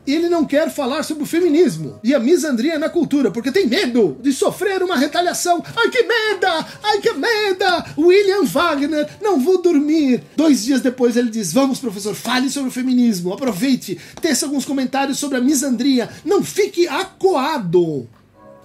ele 0.07 0.28
não 0.28 0.45
quer 0.45 0.71
falar 0.71 1.02
sobre 1.02 1.23
o 1.23 1.26
feminismo 1.26 1.99
e 2.02 2.14
a 2.14 2.19
misandria 2.19 2.78
na 2.78 2.88
cultura, 2.88 3.30
porque 3.30 3.52
tem 3.52 3.66
medo 3.66 4.16
de 4.21 4.33
sofrer 4.33 4.83
uma 4.83 4.97
retaliação. 4.97 5.62
Ai 5.76 5.90
que 5.90 6.02
meda! 6.02 6.66
Ai 6.83 7.00
que 7.00 7.12
meda! 7.12 7.85
William 7.97 8.45
Wagner, 8.45 9.09
não 9.21 9.40
vou 9.40 9.61
dormir. 9.61 10.23
Dois 10.37 10.64
dias 10.64 10.80
depois 10.80 11.16
ele 11.16 11.30
diz: 11.30 11.52
Vamos, 11.52 11.78
professor, 11.78 12.14
fale 12.14 12.50
sobre 12.50 12.69
o 12.71 12.73
feminismo. 12.73 13.33
Aproveite, 13.33 13.99
teça 14.21 14.47
alguns 14.47 14.64
comentários 14.64 15.19
sobre 15.19 15.38
a 15.38 15.40
misandria. 15.40 16.09
Não 16.25 16.42
fique 16.42 16.87
acuado. 16.88 18.09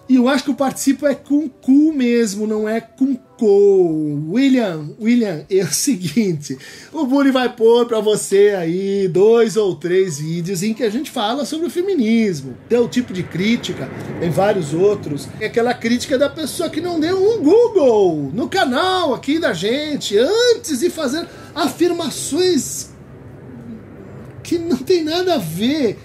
E 0.07 0.15
eu 0.17 0.29
acho 0.29 0.43
que 0.43 0.51
o 0.51 0.55
participo 0.55 1.07
é 1.07 1.15
com 1.15 1.49
cu 1.49 1.91
mesmo, 1.91 2.45
não 2.45 2.69
é 2.69 2.79
com 2.79 3.15
co. 3.15 4.21
William, 4.29 4.91
William, 5.01 5.43
é 5.49 5.63
o 5.63 5.73
seguinte: 5.73 6.57
o 6.93 7.05
Bully 7.05 7.31
vai 7.31 7.51
pôr 7.51 7.87
para 7.87 7.99
você 7.99 8.55
aí 8.55 9.07
dois 9.07 9.57
ou 9.57 9.75
três 9.75 10.19
vídeos 10.19 10.61
em 10.61 10.75
que 10.75 10.83
a 10.83 10.91
gente 10.91 11.09
fala 11.09 11.43
sobre 11.43 11.65
o 11.65 11.71
feminismo. 11.71 12.55
Tem 12.69 12.77
o 12.77 12.87
tipo 12.87 13.11
de 13.11 13.23
crítica, 13.23 13.89
tem 14.19 14.29
vários 14.29 14.75
outros. 14.75 15.27
É 15.39 15.47
aquela 15.47 15.73
crítica 15.73 16.19
da 16.19 16.29
pessoa 16.29 16.69
que 16.69 16.79
não 16.79 16.99
deu 16.99 17.17
um 17.17 17.41
Google 17.41 18.31
no 18.31 18.47
canal 18.47 19.11
aqui 19.11 19.39
da 19.39 19.53
gente 19.53 20.15
antes 20.17 20.79
de 20.79 20.91
fazer 20.91 21.27
afirmações 21.55 22.93
que 24.43 24.59
não 24.59 24.77
tem 24.77 25.03
nada 25.03 25.33
a 25.33 25.39
ver 25.39 25.97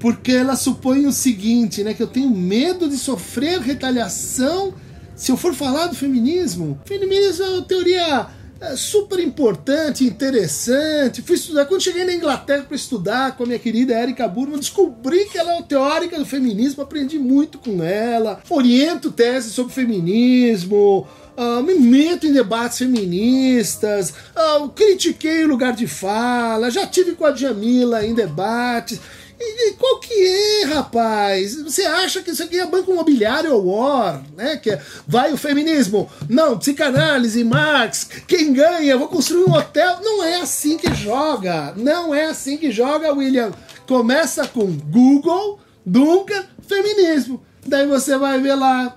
porque 0.00 0.32
ela 0.32 0.56
supõe 0.56 1.06
o 1.06 1.12
seguinte, 1.12 1.84
né, 1.84 1.94
que 1.94 2.02
eu 2.02 2.06
tenho 2.06 2.30
medo 2.30 2.88
de 2.88 2.96
sofrer 2.96 3.60
retaliação 3.60 4.74
se 5.14 5.30
eu 5.30 5.36
for 5.36 5.52
falar 5.52 5.86
do 5.86 5.94
feminismo. 5.94 6.80
Feminismo 6.86 7.44
é 7.44 7.48
uma 7.50 7.62
teoria 7.62 8.26
é, 8.58 8.74
super 8.74 9.20
importante, 9.20 10.02
interessante. 10.04 11.20
Fui 11.20 11.36
estudar, 11.36 11.66
quando 11.66 11.82
cheguei 11.82 12.04
na 12.04 12.14
Inglaterra 12.14 12.62
para 12.62 12.74
estudar 12.74 13.36
com 13.36 13.42
a 13.42 13.46
minha 13.46 13.58
querida 13.58 13.92
Erika 13.92 14.26
Burman, 14.26 14.58
descobri 14.58 15.26
que 15.26 15.36
ela 15.36 15.52
é 15.52 15.54
uma 15.56 15.62
teórica 15.62 16.18
do 16.18 16.24
feminismo, 16.24 16.82
aprendi 16.82 17.18
muito 17.18 17.58
com 17.58 17.82
ela. 17.84 18.40
Oriento 18.48 19.12
teses 19.12 19.52
sobre 19.52 19.74
feminismo, 19.74 21.06
Uh, 21.36 21.62
me 21.62 21.74
meto 21.74 22.26
em 22.26 22.32
debates 22.34 22.76
feministas, 22.76 24.12
uh, 24.36 24.68
critiquei 24.68 25.42
o 25.42 25.48
lugar 25.48 25.72
de 25.72 25.86
fala, 25.86 26.70
já 26.70 26.86
tive 26.86 27.12
com 27.12 27.24
a 27.24 27.30
Djamila 27.30 28.04
em 28.04 28.12
debates. 28.12 29.00
E, 29.42 29.72
qual 29.72 29.98
que 30.00 30.12
é, 30.12 30.64
rapaz? 30.66 31.54
Você 31.62 31.82
acha 31.82 32.20
que 32.20 32.30
isso 32.30 32.42
aqui 32.42 32.58
é 32.58 32.66
Banco 32.66 32.92
Imobiliário 32.92 33.54
ou 33.54 33.68
War, 33.68 34.22
né? 34.36 34.58
Que 34.58 34.72
é, 34.72 34.82
vai 35.08 35.32
o 35.32 35.38
feminismo? 35.38 36.10
Não, 36.28 36.58
psicanálise, 36.58 37.42
Marx, 37.42 38.06
quem 38.28 38.52
ganha? 38.52 38.98
Vou 38.98 39.08
construir 39.08 39.44
um 39.44 39.54
hotel. 39.54 40.00
Não 40.02 40.22
é 40.22 40.42
assim 40.42 40.76
que 40.76 40.94
joga. 40.94 41.72
Não 41.74 42.14
é 42.14 42.26
assim 42.26 42.58
que 42.58 42.70
joga, 42.70 43.14
William. 43.14 43.50
Começa 43.86 44.46
com 44.46 44.66
Google, 44.66 45.58
Duncan, 45.86 46.44
feminismo. 46.68 47.42
Daí 47.66 47.86
você 47.86 48.18
vai 48.18 48.38
ver 48.38 48.54
lá 48.54 48.94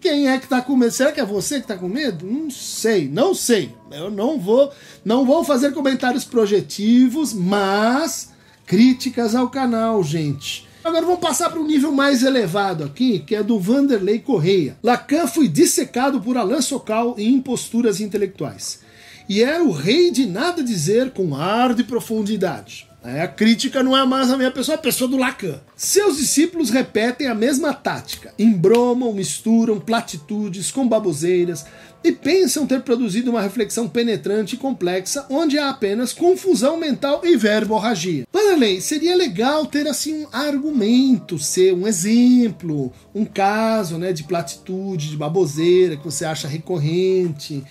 quem 0.00 0.28
é 0.28 0.38
que 0.38 0.48
tá 0.48 0.60
com 0.60 0.76
medo? 0.76 0.92
Será 0.92 1.10
que 1.10 1.20
é 1.20 1.24
você 1.24 1.60
que 1.60 1.66
tá 1.66 1.76
com 1.76 1.88
medo? 1.88 2.24
Não 2.24 2.50
sei, 2.50 3.08
não 3.08 3.34
sei. 3.34 3.74
Eu 3.90 4.10
não 4.10 4.38
vou, 4.38 4.72
não 5.04 5.24
vou 5.24 5.44
fazer 5.44 5.72
comentários 5.72 6.24
projetivos, 6.24 7.32
mas 7.32 8.31
críticas 8.66 9.34
ao 9.34 9.48
canal, 9.48 10.02
gente. 10.02 10.66
Agora 10.84 11.06
vamos 11.06 11.20
passar 11.20 11.48
para 11.48 11.60
um 11.60 11.66
nível 11.66 11.92
mais 11.92 12.24
elevado 12.24 12.82
aqui, 12.82 13.20
que 13.20 13.36
é 13.36 13.42
do 13.42 13.58
Vanderlei 13.58 14.18
Correia. 14.18 14.76
Lacan 14.82 15.28
foi 15.28 15.46
dissecado 15.46 16.20
por 16.20 16.36
Alain 16.36 16.60
Sokal 16.60 17.14
em 17.16 17.34
imposturas 17.34 18.00
intelectuais. 18.00 18.80
E 19.28 19.42
era 19.42 19.62
o 19.62 19.70
rei 19.70 20.10
de 20.10 20.26
nada 20.26 20.62
dizer 20.62 21.12
com 21.12 21.36
ar 21.36 21.72
de 21.72 21.84
profundidade. 21.84 22.88
É, 23.04 23.22
a 23.22 23.28
crítica 23.28 23.82
não 23.82 23.96
é 23.96 24.04
mais 24.06 24.30
a 24.30 24.36
minha 24.36 24.50
pessoa, 24.50 24.76
é 24.76 24.78
a 24.78 24.82
pessoa 24.82 25.10
do 25.10 25.16
Lacan. 25.16 25.60
Seus 25.76 26.18
discípulos 26.18 26.70
repetem 26.70 27.26
a 27.26 27.34
mesma 27.34 27.72
tática, 27.74 28.32
embromam, 28.38 29.12
misturam 29.12 29.80
platitudes 29.80 30.70
com 30.70 30.86
baboseiras, 30.86 31.64
e 32.04 32.12
pensam 32.12 32.66
ter 32.66 32.82
produzido 32.82 33.30
uma 33.30 33.40
reflexão 33.40 33.88
penetrante 33.88 34.54
e 34.54 34.58
complexa, 34.58 35.26
onde 35.30 35.58
há 35.58 35.70
apenas 35.70 36.12
confusão 36.12 36.76
mental 36.76 37.20
e 37.24 37.36
verborragia. 37.36 38.26
Vanderlei, 38.32 38.80
seria 38.80 39.16
legal 39.16 39.66
ter 39.66 39.86
assim 39.86 40.24
um 40.24 40.28
argumento, 40.32 41.38
ser 41.38 41.72
um 41.72 41.86
exemplo, 41.86 42.92
um 43.14 43.24
caso 43.24 43.98
né, 43.98 44.12
de 44.12 44.24
platitude, 44.24 45.10
de 45.10 45.16
baboseira 45.16 45.96
que 45.96 46.04
você 46.04 46.24
acha 46.24 46.48
recorrente. 46.48 47.62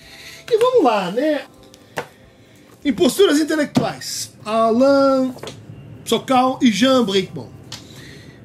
E 0.50 0.58
vamos 0.58 0.84
lá, 0.84 1.12
né? 1.12 1.42
Imposturas 2.84 3.40
intelectuais. 3.40 4.32
Alain 4.44 5.34
Sokal 6.04 6.60
e 6.62 6.72
Jean 6.72 7.06
Brickman. 7.06 7.61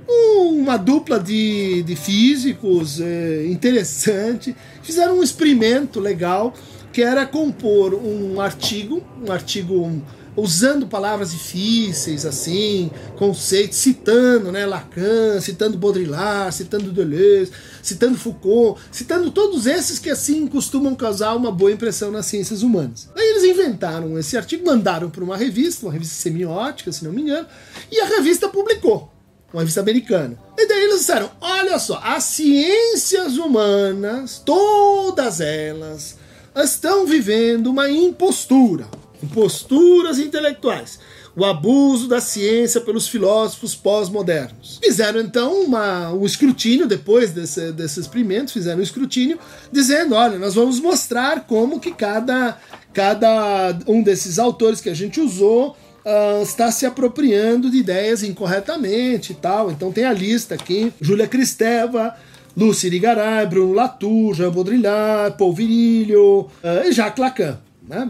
Uma 0.08 0.76
dupla 0.76 1.18
de, 1.18 1.82
de 1.82 1.96
físicos 1.96 3.00
é, 3.00 3.46
interessante, 3.46 4.56
fizeram 4.82 5.18
um 5.18 5.22
experimento 5.22 6.00
legal 6.00 6.54
que 6.92 7.02
era 7.02 7.26
compor 7.26 7.94
um 7.94 8.40
artigo, 8.40 9.02
um 9.22 9.30
artigo 9.30 10.02
usando 10.36 10.86
palavras 10.86 11.32
difíceis, 11.32 12.26
assim, 12.26 12.90
conceitos, 13.16 13.78
citando 13.78 14.52
né, 14.52 14.66
Lacan, 14.66 15.40
citando 15.40 15.78
Baudrillard, 15.78 16.54
citando 16.54 16.92
Deleuze, 16.92 17.50
citando 17.82 18.18
Foucault, 18.18 18.80
citando 18.92 19.30
todos 19.30 19.66
esses 19.66 19.98
que 19.98 20.10
assim 20.10 20.46
costumam 20.46 20.94
causar 20.94 21.34
uma 21.34 21.50
boa 21.50 21.72
impressão 21.72 22.10
nas 22.10 22.26
ciências 22.26 22.62
humanas. 22.62 23.08
Aí 23.16 23.26
eles 23.30 23.44
inventaram 23.44 24.18
esse 24.18 24.36
artigo, 24.36 24.66
mandaram 24.66 25.08
para 25.08 25.25
uma 25.25 25.36
revista, 25.36 25.86
uma 25.86 25.92
revista 25.92 26.14
semiótica, 26.14 26.92
se 26.92 27.04
não 27.04 27.12
me 27.12 27.22
engano, 27.22 27.46
e 27.90 27.98
a 28.00 28.06
revista 28.06 28.48
publicou, 28.48 29.10
uma 29.56 29.62
revista 29.62 29.80
americana. 29.80 30.38
E 30.56 30.66
daí 30.66 30.84
eles 30.84 31.00
disseram: 31.00 31.30
olha 31.40 31.78
só, 31.78 32.00
as 32.02 32.25
ciências 32.25 33.38
humanas, 33.38 34.42
todas 34.44 35.40
elas, 35.40 36.18
estão 36.54 37.06
vivendo 37.06 37.68
uma 37.68 37.90
impostura 37.90 38.86
posturas 39.32 40.18
intelectuais, 40.18 40.98
o 41.34 41.44
abuso 41.44 42.06
da 42.06 42.20
ciência 42.20 42.80
pelos 42.80 43.08
filósofos 43.08 43.75
pós-modernos. 43.75 44.78
Fizeram 44.82 45.20
então 45.20 45.62
uma, 45.62 46.12
um 46.12 46.25
escrutínio, 46.25 46.86
depois 46.86 47.30
desse, 47.30 47.72
desse 47.72 48.00
experimento, 48.00 48.52
fizeram 48.52 48.80
um 48.80 48.82
escrutínio, 48.82 49.38
dizendo: 49.72 50.14
olha, 50.14 50.38
nós 50.38 50.54
vamos 50.54 50.80
mostrar 50.80 51.46
como 51.46 51.80
que 51.80 51.92
cada, 51.92 52.58
cada 52.92 53.78
um 53.86 54.02
desses 54.02 54.38
autores 54.38 54.80
que 54.80 54.90
a 54.90 54.94
gente 54.94 55.20
usou 55.20 55.76
Uh, 56.06 56.40
está 56.40 56.70
se 56.70 56.86
apropriando 56.86 57.68
de 57.68 57.78
ideias 57.78 58.22
incorretamente 58.22 59.32
e 59.32 59.34
tal. 59.34 59.72
Então 59.72 59.90
tem 59.90 60.04
a 60.04 60.12
lista 60.12 60.54
aqui: 60.54 60.92
Júlia 61.00 61.26
Cristeva, 61.26 62.14
Lúcia 62.56 62.86
Irigaray, 62.86 63.44
Bruno 63.46 63.72
Latour, 63.72 64.32
Jean 64.32 64.52
Baudrillard, 64.52 65.36
Paul 65.36 65.52
Virilio 65.52 66.42
uh, 66.42 66.86
e 66.86 66.92
Jacques 66.92 67.18
Lacan. 67.18 67.58
Né? 67.88 68.08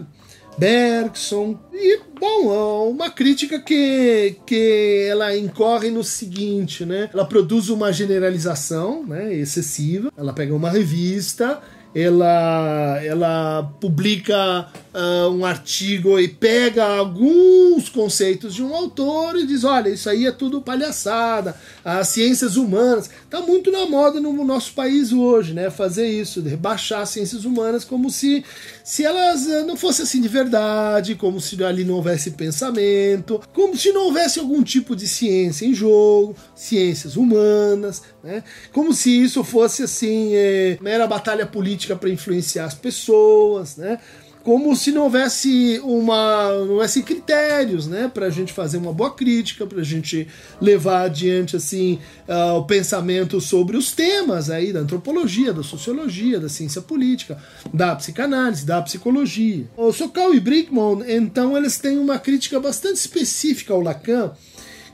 Bergson. 0.59 1.57
E, 1.73 1.99
bom, 2.19 2.89
uma 2.89 3.09
crítica 3.09 3.59
que, 3.59 4.35
que 4.45 5.07
ela 5.09 5.35
incorre 5.35 5.89
no 5.89 6.03
seguinte, 6.03 6.85
né? 6.85 7.09
Ela 7.11 7.25
produz 7.25 7.69
uma 7.69 7.91
generalização 7.91 9.03
né, 9.05 9.33
excessiva. 9.33 10.11
Ela 10.15 10.33
pega 10.33 10.53
uma 10.55 10.69
revista 10.69 11.61
ela, 11.93 12.99
ela 13.03 13.73
publica 13.79 14.67
uh, 14.97 15.29
um 15.29 15.45
artigo 15.45 16.19
e 16.19 16.27
pega 16.27 16.83
alguns 16.83 17.87
conceitos 17.87 18.55
de 18.55 18.63
um 18.63 18.73
autor 18.73 19.37
e 19.37 19.45
diz: 19.45 19.63
olha, 19.63 19.89
isso 19.89 20.09
aí 20.09 20.25
é 20.25 20.31
tudo 20.31 20.61
palhaçada, 20.61 21.55
as 21.85 22.09
ciências 22.09 22.57
humanas. 22.57 23.09
Está 23.23 23.41
muito 23.41 23.71
na 23.71 23.85
moda 23.85 24.19
no 24.19 24.43
nosso 24.43 24.73
país 24.73 25.13
hoje, 25.13 25.53
né? 25.53 25.69
Fazer 25.69 26.07
isso, 26.07 26.41
rebaixar 26.41 27.01
as 27.01 27.09
ciências 27.09 27.45
humanas 27.45 27.83
como 27.83 28.09
se, 28.09 28.43
se 28.83 29.03
elas 29.03 29.47
ah, 29.47 29.63
não 29.63 29.77
fossem 29.77 30.03
assim 30.03 30.21
de 30.21 30.27
verdade, 30.27 31.15
como 31.15 31.39
se 31.39 31.61
ali 31.63 31.83
não 31.83 31.95
houvesse 31.95 32.31
pensamento, 32.31 33.41
como 33.53 33.77
se 33.77 33.91
não 33.91 34.05
houvesse 34.05 34.39
algum 34.39 34.63
tipo 34.63 34.95
de 34.95 35.07
ciência 35.07 35.65
em 35.65 35.73
jogo, 35.73 36.35
ciências 36.55 37.15
humanas, 37.15 38.01
né? 38.23 38.43
Como 38.73 38.93
se 38.93 39.23
isso 39.23 39.43
fosse 39.43 39.83
assim, 39.83 40.31
é, 40.33 40.77
mera 40.81 41.05
batalha 41.05 41.45
política 41.45 41.95
para 41.95 42.09
influenciar 42.09 42.65
as 42.65 42.73
pessoas, 42.73 43.77
né? 43.77 43.99
Como 44.47 44.73
se 44.77 44.93
não 44.93 45.03
houvesse 45.03 45.77
uma, 45.83 46.53
não 46.63 46.75
houvesse 46.75 47.03
critérios, 47.03 47.85
né, 47.85 48.09
para 48.13 48.27
a 48.27 48.29
gente 48.29 48.53
fazer 48.53 48.77
uma 48.77 48.93
boa 48.93 49.13
crítica, 49.13 49.67
para 49.67 49.81
a 49.81 49.83
gente 49.83 50.25
levar 50.61 51.01
adiante 51.01 51.57
assim 51.57 51.99
uh, 52.29 52.53
o 52.53 52.63
pensamento 52.63 53.41
sobre 53.41 53.75
os 53.75 53.91
temas 53.91 54.49
aí 54.49 54.71
da 54.71 54.79
antropologia, 54.79 55.51
da 55.51 55.63
sociologia, 55.63 56.39
da 56.39 56.47
ciência 56.47 56.81
política, 56.81 57.37
da 57.73 57.93
psicanálise, 57.97 58.65
da 58.65 58.81
psicologia. 58.81 59.69
O 59.75 59.91
Sokal 59.91 60.33
e 60.33 60.39
Brickman, 60.39 61.03
então, 61.09 61.57
eles 61.57 61.77
têm 61.77 61.97
uma 61.97 62.17
crítica 62.17 62.57
bastante 62.57 62.95
específica 62.95 63.73
ao 63.73 63.81
Lacan 63.81 64.31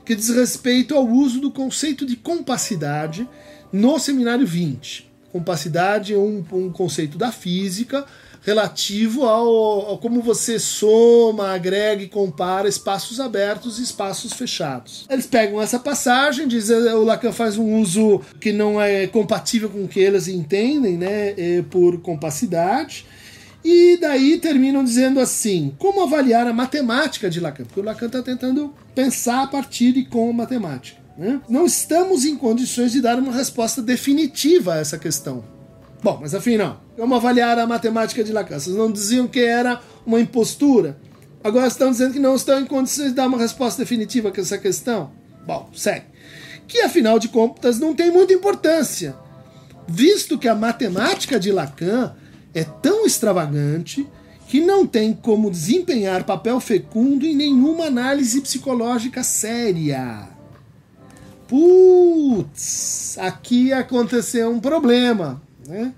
que 0.04 0.16
diz 0.16 0.30
respeito 0.30 0.96
ao 0.96 1.06
uso 1.06 1.40
do 1.40 1.52
conceito 1.52 2.04
de 2.04 2.16
compacidade 2.16 3.24
no 3.72 4.00
seminário 4.00 4.44
20. 4.44 5.13
Compacidade 5.34 6.14
é 6.14 6.16
um, 6.16 6.44
um 6.52 6.70
conceito 6.70 7.18
da 7.18 7.32
física 7.32 8.06
relativo 8.42 9.24
ao, 9.24 9.48
ao, 9.88 9.98
como 9.98 10.22
você 10.22 10.60
soma, 10.60 11.52
agrega 11.52 12.04
e 12.04 12.08
compara 12.08 12.68
espaços 12.68 13.18
abertos 13.18 13.80
e 13.80 13.82
espaços 13.82 14.32
fechados. 14.32 15.04
Eles 15.10 15.26
pegam 15.26 15.60
essa 15.60 15.80
passagem, 15.80 16.46
diz 16.46 16.70
o 16.70 17.02
Lacan 17.02 17.32
faz 17.32 17.58
um 17.58 17.80
uso 17.80 18.20
que 18.38 18.52
não 18.52 18.80
é 18.80 19.08
compatível 19.08 19.68
com 19.68 19.82
o 19.82 19.88
que 19.88 19.98
eles 19.98 20.28
entendem, 20.28 20.96
né, 20.96 21.34
é 21.36 21.64
por 21.68 22.00
compacidade 22.00 23.04
e 23.64 23.96
daí 24.00 24.38
terminam 24.38 24.84
dizendo 24.84 25.18
assim: 25.18 25.74
como 25.78 26.04
avaliar 26.04 26.46
a 26.46 26.52
matemática 26.52 27.28
de 27.28 27.40
Lacan? 27.40 27.64
Porque 27.64 27.80
o 27.80 27.82
Lacan 27.82 28.06
está 28.06 28.22
tentando 28.22 28.72
pensar 28.94 29.42
a 29.42 29.46
partir 29.48 29.90
de 29.90 30.04
com 30.04 30.32
matemática. 30.32 31.03
Né? 31.16 31.40
Não 31.48 31.64
estamos 31.64 32.24
em 32.24 32.36
condições 32.36 32.92
de 32.92 33.00
dar 33.00 33.18
uma 33.18 33.32
resposta 33.32 33.80
definitiva 33.80 34.74
a 34.74 34.78
essa 34.78 34.98
questão. 34.98 35.44
Bom, 36.02 36.18
mas 36.20 36.34
afinal, 36.34 36.82
como 36.96 37.14
avaliar 37.14 37.58
a 37.58 37.66
matemática 37.66 38.22
de 38.22 38.32
Lacan? 38.32 38.58
Vocês 38.58 38.76
não 38.76 38.92
diziam 38.92 39.26
que 39.26 39.40
era 39.40 39.80
uma 40.04 40.20
impostura? 40.20 40.98
Agora 41.42 41.66
estão 41.66 41.90
dizendo 41.90 42.12
que 42.12 42.18
não 42.18 42.34
estão 42.34 42.60
em 42.60 42.66
condições 42.66 43.08
de 43.08 43.14
dar 43.14 43.26
uma 43.26 43.38
resposta 43.38 43.82
definitiva 43.82 44.30
a 44.30 44.40
essa 44.40 44.58
questão? 44.58 45.12
Bom, 45.46 45.70
segue. 45.74 46.06
Que 46.66 46.80
afinal 46.80 47.18
de 47.18 47.28
contas 47.28 47.78
não 47.78 47.94
tem 47.94 48.10
muita 48.10 48.32
importância, 48.32 49.14
visto 49.86 50.38
que 50.38 50.48
a 50.48 50.54
matemática 50.54 51.38
de 51.38 51.52
Lacan 51.52 52.14
é 52.54 52.64
tão 52.64 53.04
extravagante 53.06 54.06
que 54.48 54.60
não 54.60 54.86
tem 54.86 55.12
como 55.12 55.50
desempenhar 55.50 56.24
papel 56.24 56.60
fecundo 56.60 57.26
em 57.26 57.34
nenhuma 57.34 57.86
análise 57.86 58.40
psicológica 58.40 59.22
séria. 59.22 60.33
Putz, 61.46 63.16
aqui 63.18 63.72
aconteceu 63.72 64.50
um 64.50 64.60
problema, 64.60 65.42
né? 65.66 65.92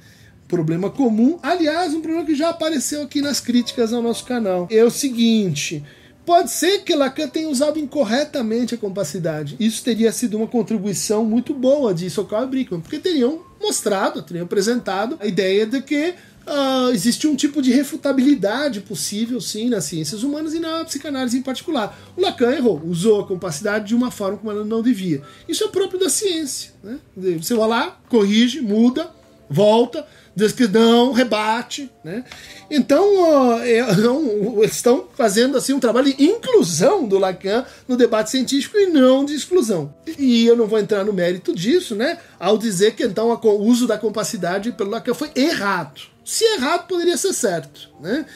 Problema 0.48 0.90
comum, 0.90 1.38
aliás, 1.42 1.92
um 1.92 2.00
problema 2.00 2.24
que 2.24 2.34
já 2.34 2.50
apareceu 2.50 3.02
aqui 3.02 3.20
nas 3.20 3.40
críticas 3.40 3.92
ao 3.92 4.00
nosso 4.00 4.24
canal. 4.24 4.68
É 4.70 4.84
o 4.84 4.90
seguinte: 4.90 5.84
pode 6.24 6.50
ser 6.50 6.80
que 6.80 6.94
Lacan 6.94 7.28
tenha 7.28 7.48
usado 7.48 7.78
incorretamente 7.78 8.74
a 8.74 8.78
compacidade. 8.78 9.56
Isso 9.58 9.82
teria 9.82 10.12
sido 10.12 10.36
uma 10.36 10.46
contribuição 10.46 11.24
muito 11.24 11.52
boa 11.52 11.92
de 11.92 12.08
Sokal 12.10 12.44
e 12.44 12.46
Brickman, 12.46 12.80
porque 12.80 12.98
teriam 12.98 13.40
mostrado, 13.60 14.22
teriam 14.22 14.44
apresentado 14.44 15.16
a 15.20 15.26
ideia 15.26 15.66
de 15.66 15.80
que 15.82 16.14
uh, 16.46 16.90
existe 16.90 17.26
um 17.26 17.36
tipo 17.36 17.60
de 17.60 17.72
refutabilidade 17.72 18.80
possível, 18.80 19.40
sim, 19.40 19.68
nas 19.68 19.84
ciências 19.84 20.22
humanas 20.22 20.54
e 20.54 20.60
na 20.60 20.84
psicanálise 20.84 21.38
em 21.38 21.42
particular. 21.42 21.98
O 22.16 22.20
Lacan 22.20 22.52
errou, 22.52 22.80
usou 22.84 23.20
a 23.20 23.26
compacidade 23.26 23.86
de 23.86 23.94
uma 23.94 24.10
forma 24.10 24.38
como 24.38 24.50
ela 24.50 24.64
não 24.64 24.82
devia. 24.82 25.22
Isso 25.48 25.64
é 25.64 25.68
próprio 25.68 25.98
da 25.98 26.08
ciência. 26.08 26.72
Né? 26.82 26.98
Você 27.38 27.54
vai 27.54 27.68
lá, 27.68 27.98
corrige, 28.08 28.60
muda, 28.60 29.10
volta, 29.48 30.06
diz 30.34 30.52
que 30.52 30.68
não, 30.68 31.12
rebate. 31.12 31.90
Né? 32.04 32.24
Então, 32.70 33.04
uh, 33.04 33.62
eles 33.62 34.76
estão 34.76 35.06
fazendo 35.14 35.56
assim 35.56 35.72
um 35.72 35.80
trabalho 35.80 36.14
de 36.14 36.24
inclusão 36.24 37.06
do 37.06 37.18
Lacan 37.18 37.64
no 37.88 37.96
debate 37.96 38.30
científico 38.30 38.76
e 38.76 38.86
não 38.86 39.24
de 39.24 39.34
exclusão. 39.34 39.94
E 40.18 40.46
eu 40.46 40.56
não 40.56 40.66
vou 40.66 40.78
entrar 40.78 41.04
no 41.04 41.12
mérito 41.12 41.54
disso, 41.54 41.94
né? 41.94 42.18
Ao 42.38 42.58
dizer 42.58 42.94
que 42.94 43.04
então 43.04 43.30
o 43.30 43.62
uso 43.62 43.86
da 43.86 43.98
compacidade 43.98 44.72
pelo 44.72 44.90
Lacan 44.90 45.14
foi 45.14 45.30
errado. 45.34 46.15
Se 46.26 46.44
errado, 46.56 46.88
poderia 46.88 47.16
ser 47.16 47.32
certo. 47.32 47.88
Né? 48.00 48.26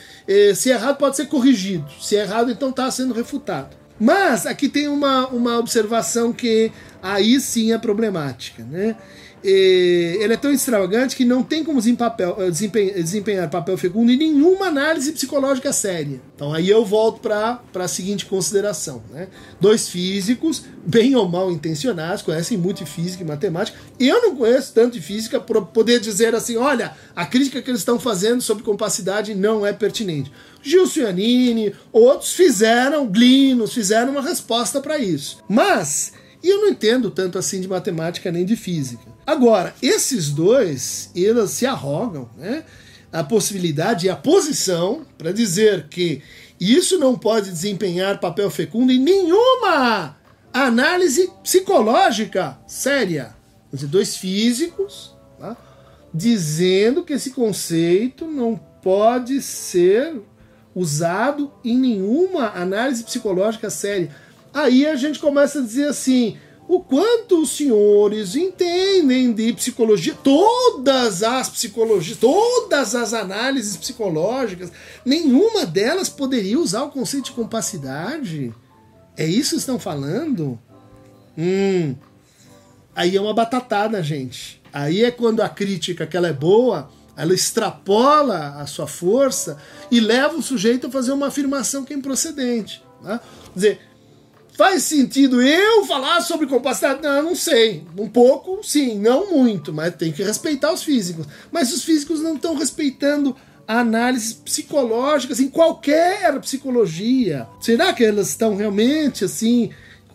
Se 0.55 0.71
é 0.71 0.75
errado, 0.75 0.97
pode 0.97 1.17
ser 1.17 1.27
corrigido. 1.27 1.91
Se 2.01 2.15
errado, 2.15 2.49
então 2.49 2.71
está 2.71 2.89
sendo 2.89 3.13
refutado. 3.13 3.77
Mas 3.99 4.47
aqui 4.47 4.69
tem 4.69 4.87
uma, 4.87 5.27
uma 5.27 5.59
observação 5.59 6.33
que 6.33 6.71
aí 7.03 7.41
sim 7.41 7.73
é 7.73 7.79
problemática. 7.79 8.63
Né? 8.63 8.97
Ele 9.43 10.35
é 10.35 10.37
tão 10.37 10.53
extravagante 10.53 11.17
que 11.17 11.25
não 11.25 11.43
tem 11.43 11.65
como 11.65 11.81
eh, 11.81 12.51
desempenhar, 12.51 12.95
desempenhar 12.95 13.51
papel 13.51 13.77
fecundo 13.79 14.13
em 14.13 14.17
nenhuma 14.17 14.67
análise 14.67 15.13
psicológica 15.13 15.73
séria. 15.73 16.21
Então 16.35 16.53
aí 16.53 16.69
eu 16.69 16.85
volto 16.85 17.21
para 17.21 17.61
a 17.75 17.89
seguinte 17.89 18.27
consideração. 18.27 19.03
Né? 19.11 19.29
Dois 19.59 19.89
físicos, 19.89 20.65
bem 20.85 21.15
ou 21.15 21.29
mal 21.29 21.51
intencionados, 21.51 22.23
conhecem 22.23 22.59
muito 22.59 22.85
de 22.85 22.91
física 22.91 23.23
e 23.23 23.27
matemática. 23.27 23.79
Eu 23.99 24.21
não 24.21 24.37
conheço 24.37 24.75
tanto 24.75 24.95
de 24.95 25.01
física 25.01 25.41
para 25.41 25.63
poder 25.63 26.01
dizer 26.01 26.35
assim, 26.35 26.57
olha, 26.57 26.95
a 27.17 27.25
crítica 27.25 27.63
que 27.63 27.71
eles 27.71 27.81
estão 27.81 27.99
fazendo 27.99 28.43
sobre 28.43 28.63
compacidade 28.63 29.35
não 29.35 29.65
é 29.65 29.73
pertinente. 29.73 30.31
Gilson 30.63 31.01
Yanini, 31.01 31.75
outros 31.91 32.35
fizeram, 32.35 33.07
Glinos, 33.07 33.73
fizeram 33.73 34.13
uma 34.13 34.23
resposta 34.23 34.81
para 34.81 34.99
isso. 34.99 35.39
Mas 35.49 36.13
e 36.43 36.49
eu 36.49 36.63
não 36.63 36.69
entendo 36.69 37.11
tanto 37.11 37.39
assim 37.39 37.61
de 37.61 37.69
matemática 37.69 38.33
nem 38.33 38.45
de 38.45 38.57
física. 38.57 39.10
Agora, 39.27 39.75
esses 39.83 40.31
dois, 40.31 41.11
eles 41.15 41.51
se 41.51 41.67
arrogam 41.67 42.29
né, 42.37 42.65
a 43.13 43.23
possibilidade 43.23 44.07
e 44.07 44.11
a 44.11 44.17
posição 44.17 45.07
para 45.17 45.33
dizer 45.33 45.89
que 45.89 46.23
isso 46.59 46.99
não 46.99 47.17
pode 47.17 47.51
desempenhar 47.51 48.21
papel 48.21 48.51
fecundo 48.51 48.93
em 48.93 48.99
nenhuma 48.99 50.17
análise 50.53 51.31
psicológica 51.43 52.59
séria. 52.67 53.35
Dois 53.73 54.17
físicos 54.17 55.15
tá? 55.39 55.57
dizendo 56.13 57.05
que 57.05 57.13
esse 57.13 57.31
conceito 57.31 58.27
não 58.27 58.57
pode 58.83 59.41
ser 59.41 60.21
usado 60.75 61.53
em 61.65 61.79
nenhuma 61.79 62.49
análise 62.51 63.05
psicológica 63.05 63.71
séria. 63.71 64.15
Aí 64.53 64.87
a 64.87 64.97
gente 64.97 65.19
começa 65.19 65.61
a 65.61 65.63
dizer 65.63 65.89
assim: 65.89 66.37
o 66.71 66.79
quanto 66.79 67.43
os 67.43 67.51
senhores 67.51 68.37
entendem 68.37 69.33
de 69.33 69.53
psicologia, 69.55 70.15
todas 70.23 71.21
as 71.21 71.49
psicologias, 71.49 72.17
todas 72.17 72.95
as 72.95 73.13
análises 73.13 73.77
psicológicas, 73.77 74.71
nenhuma 75.05 75.67
delas 75.67 76.09
poderia 76.09 76.61
usar 76.61 76.85
o 76.85 76.91
conceito 76.93 77.25
de 77.25 77.33
compacidade? 77.33 78.55
É 79.17 79.27
isso 79.27 79.51
que 79.51 79.57
estão 79.57 79.81
falando? 79.81 80.57
Hum. 81.37 81.97
Aí 82.95 83.17
é 83.17 83.21
uma 83.21 83.35
batatada, 83.35 84.01
gente. 84.01 84.63
Aí 84.73 85.03
é 85.03 85.11
quando 85.11 85.41
a 85.41 85.49
crítica, 85.49 86.07
que 86.07 86.17
ela 86.17 86.29
é 86.29 86.33
boa, 86.33 86.89
ela 87.17 87.35
extrapola 87.35 88.61
a 88.61 88.67
sua 88.67 88.87
força 88.87 89.59
e 89.91 89.99
leva 89.99 90.37
o 90.37 90.43
sujeito 90.43 90.87
a 90.87 90.91
fazer 90.91 91.11
uma 91.11 91.27
afirmação 91.27 91.85
que 91.85 91.93
é 91.93 91.97
improcedente. 91.97 92.81
Né? 93.03 93.19
Quer 93.47 93.55
dizer, 93.57 93.90
faz 94.61 94.83
sentido 94.83 95.41
eu 95.41 95.87
falar 95.87 96.21
sobre 96.21 96.47
compacidade? 96.47 97.01
Não, 97.03 97.23
não 97.23 97.35
sei. 97.35 97.83
Um 97.97 98.07
pouco, 98.07 98.61
sim, 98.63 98.99
não 98.99 99.31
muito, 99.31 99.73
mas 99.73 99.95
tem 99.95 100.13
que 100.13 100.23
respeitar 100.23 100.71
os 100.71 100.83
físicos. 100.83 101.27
Mas 101.51 101.73
os 101.73 101.83
físicos 101.83 102.21
não 102.21 102.35
estão 102.35 102.55
respeitando 102.55 103.35
análises 103.67 104.35
psicológicas 104.35 105.41
em 105.41 105.49
qualquer 105.49 106.39
psicologia. 106.41 107.49
Será 107.59 107.95
que 107.95 108.05
elas 108.05 108.29
estão 108.29 108.55
realmente 108.55 109.25
assim 109.25 109.71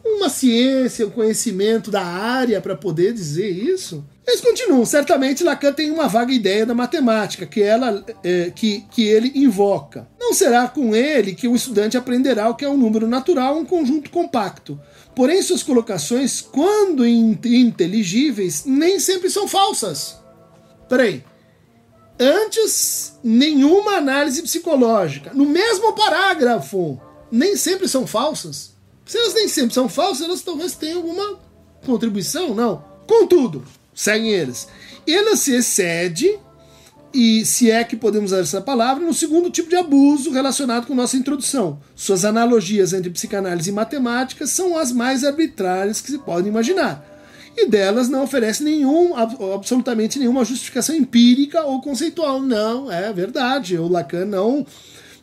uma 0.06 0.30
ciência, 0.30 1.08
um 1.08 1.12
conhecimento 1.12 1.90
da 1.90 2.04
área 2.04 2.62
para 2.62 2.76
poder 2.76 3.12
dizer 3.12 3.50
isso? 3.50 4.06
Eles 4.28 4.42
continuam. 4.42 4.86
Certamente 4.86 5.44
Lacan 5.44 5.74
tem 5.74 5.90
uma 5.92 6.08
vaga 6.08 6.32
ideia 6.32 6.66
da 6.66 6.74
matemática 6.74 7.46
que, 7.46 7.62
ela, 7.62 8.04
é, 8.24 8.52
que, 8.52 8.86
que 8.92 9.04
ele 9.08 9.32
invoca. 9.36 10.08
Não 10.20 10.34
será 10.34 10.68
com 10.68 10.96
ele 10.96 11.34
que 11.34 11.48
o 11.48 11.56
estudante 11.56 11.98
aprenderá 11.98 12.50
o 12.50 12.56
que 12.56 12.66
é 12.66 12.70
um 12.70 12.78
número 12.78 13.08
natural, 13.08 13.58
um 13.58 13.66
conjunto 13.66 14.10
compacto. 14.10 14.80
Porém, 15.16 15.42
suas 15.42 15.64
colocações, 15.64 16.42
quando 16.42 17.06
inteligíveis, 17.06 18.64
nem 18.66 19.00
sempre 19.00 19.30
são 19.30 19.48
falsas. 19.48 20.18
Peraí. 20.90 21.24
Antes, 22.20 23.20
nenhuma 23.24 23.98
análise 23.98 24.42
psicológica. 24.42 25.34
No 25.34 25.46
mesmo 25.46 25.94
parágrafo, 25.94 27.00
nem 27.32 27.56
sempre 27.56 27.88
são 27.88 28.08
falsas. 28.08 28.75
Se 29.06 29.18
elas 29.18 29.34
nem 29.34 29.48
sempre 29.48 29.74
são 29.74 29.88
falsas, 29.88 30.26
elas 30.26 30.42
talvez 30.42 30.74
tenham 30.76 30.98
alguma 30.98 31.40
contribuição, 31.86 32.54
não. 32.54 32.84
Contudo, 33.08 33.64
seguem 33.94 34.32
eles. 34.32 34.68
Ela 35.08 35.36
se 35.36 35.54
excede, 35.54 36.40
e 37.14 37.46
se 37.46 37.70
é 37.70 37.84
que 37.84 37.96
podemos 37.96 38.32
usar 38.32 38.42
essa 38.42 38.62
palavra, 38.62 39.06
no 39.06 39.14
segundo 39.14 39.50
tipo 39.50 39.70
de 39.70 39.76
abuso 39.76 40.32
relacionado 40.32 40.88
com 40.88 40.96
nossa 40.96 41.16
introdução. 41.16 41.80
Suas 41.96 42.26
analogias 42.26 42.94
entre 42.94 43.12
psicanálise 43.12 43.70
e 43.70 43.74
matemática 43.74 44.48
são 44.48 44.78
as 44.78 44.92
mais 44.92 45.24
arbitrárias 45.24 46.02
que 46.02 46.12
se 46.12 46.18
podem 46.18 46.50
imaginar 46.50 47.16
e 47.58 47.68
delas 47.68 48.10
não 48.10 48.24
oferece 48.24 48.64
nenhum, 48.64 49.14
absolutamente 49.54 50.20
nenhuma 50.20 50.44
justificação 50.44 50.96
empírica 50.96 51.64
ou 51.64 51.82
conceitual. 51.82 52.42
Não, 52.42 52.92
é 52.92 53.12
verdade. 53.14 53.78
O 53.78 53.88
Lacan 53.88 54.26
não 54.26 54.66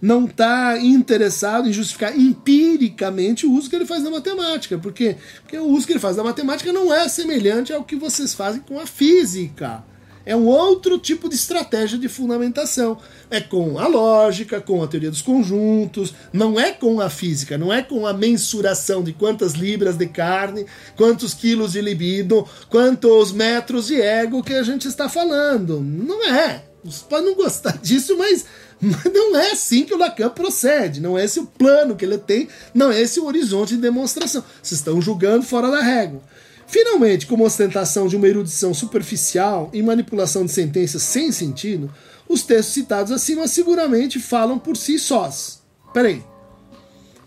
não 0.03 0.25
está 0.25 0.77
interessado 0.81 1.69
em 1.69 1.73
justificar 1.73 2.19
empiricamente 2.19 3.47
o 3.47 3.53
uso 3.53 3.71
que 3.71 3.77
ele 3.77 3.87
faz 3.87 4.03
da 4.03 4.11
matemática, 4.11 4.77
porque, 4.77 5.17
porque 5.43 5.57
o 5.57 5.69
uso 5.69 5.87
que 5.87 5.93
ele 5.93 6.01
faz 6.01 6.17
da 6.17 6.25
matemática 6.25 6.73
não 6.73 6.93
é 6.93 7.09
semelhante 7.09 7.73
ao 7.73 7.85
que 7.85 7.95
vocês 7.95 8.35
fazem 8.35 8.61
com 8.63 8.81
a 8.81 8.87
física. 8.87 9.85
É 10.25 10.37
um 10.37 10.47
outro 10.47 10.99
tipo 10.99 11.29
de 11.29 11.35
estratégia 11.35 11.99
de 11.99 12.09
fundamentação. 12.09 12.99
É 13.31 13.41
com 13.41 13.79
a 13.79 13.87
lógica, 13.87 14.61
com 14.61 14.83
a 14.83 14.87
teoria 14.87 15.11
dos 15.11 15.23
conjuntos, 15.23 16.15
não 16.33 16.59
é 16.59 16.73
com 16.73 17.01
a 17.01 17.09
física, 17.09 17.57
não 17.57 17.73
é 17.73 17.83
com 17.83 18.07
a 18.07 18.13
mensuração 18.13 19.03
de 19.03 19.13
quantas 19.13 19.53
libras 19.53 19.97
de 19.97 20.07
carne, 20.07 20.67
quantos 20.97 21.35
quilos 21.35 21.73
de 21.73 21.81
libido, 21.81 22.47
quantos 22.69 23.33
metros 23.33 23.87
de 23.87 24.01
ego 24.01 24.43
que 24.43 24.55
a 24.55 24.63
gente 24.63 24.87
está 24.87 25.09
falando. 25.09 25.81
Não 25.81 26.25
é. 26.25 26.65
Você 26.85 27.05
pode 27.09 27.27
não 27.27 27.35
gostar 27.35 27.79
disso, 27.83 28.17
mas, 28.17 28.45
mas 28.83 29.05
não 29.13 29.37
é 29.37 29.53
assim 29.53 29.85
que 29.85 29.95
o 29.95 29.99
Lacan 29.99 30.31
procede. 30.31 31.01
Não 31.01 31.17
é 31.17 31.25
esse 31.25 31.39
o 31.39 31.47
plano 31.47 31.95
que 31.95 32.05
ele 32.05 32.19
tem, 32.19 32.49
não 32.75 32.91
é 32.91 33.01
esse 33.01 33.21
o 33.21 33.27
horizonte 33.27 33.77
de 33.77 33.81
demonstração. 33.81 34.45
Vocês 34.61 34.81
estão 34.81 35.01
julgando 35.01 35.45
fora 35.45 35.71
da 35.71 35.81
régua. 35.81 36.21
Finalmente, 36.67 37.27
como 37.27 37.45
ostentação 37.45 38.09
de 38.09 38.17
uma 38.17 38.27
erudição 38.27 38.75
superficial 38.75 39.71
e 39.73 39.83
manipulação 39.83 40.45
de 40.45 40.53
sentenças 40.53 41.03
sem 41.03 41.31
sentido, 41.31 41.93
os 42.29 42.43
textos 42.43 42.75
citados 42.75 43.13
acima 43.13 43.47
seguramente 43.47 44.19
falam 44.19 44.59
por 44.59 44.77
si 44.77 44.99
sós. 44.99 45.63
Peraí. 45.93 46.25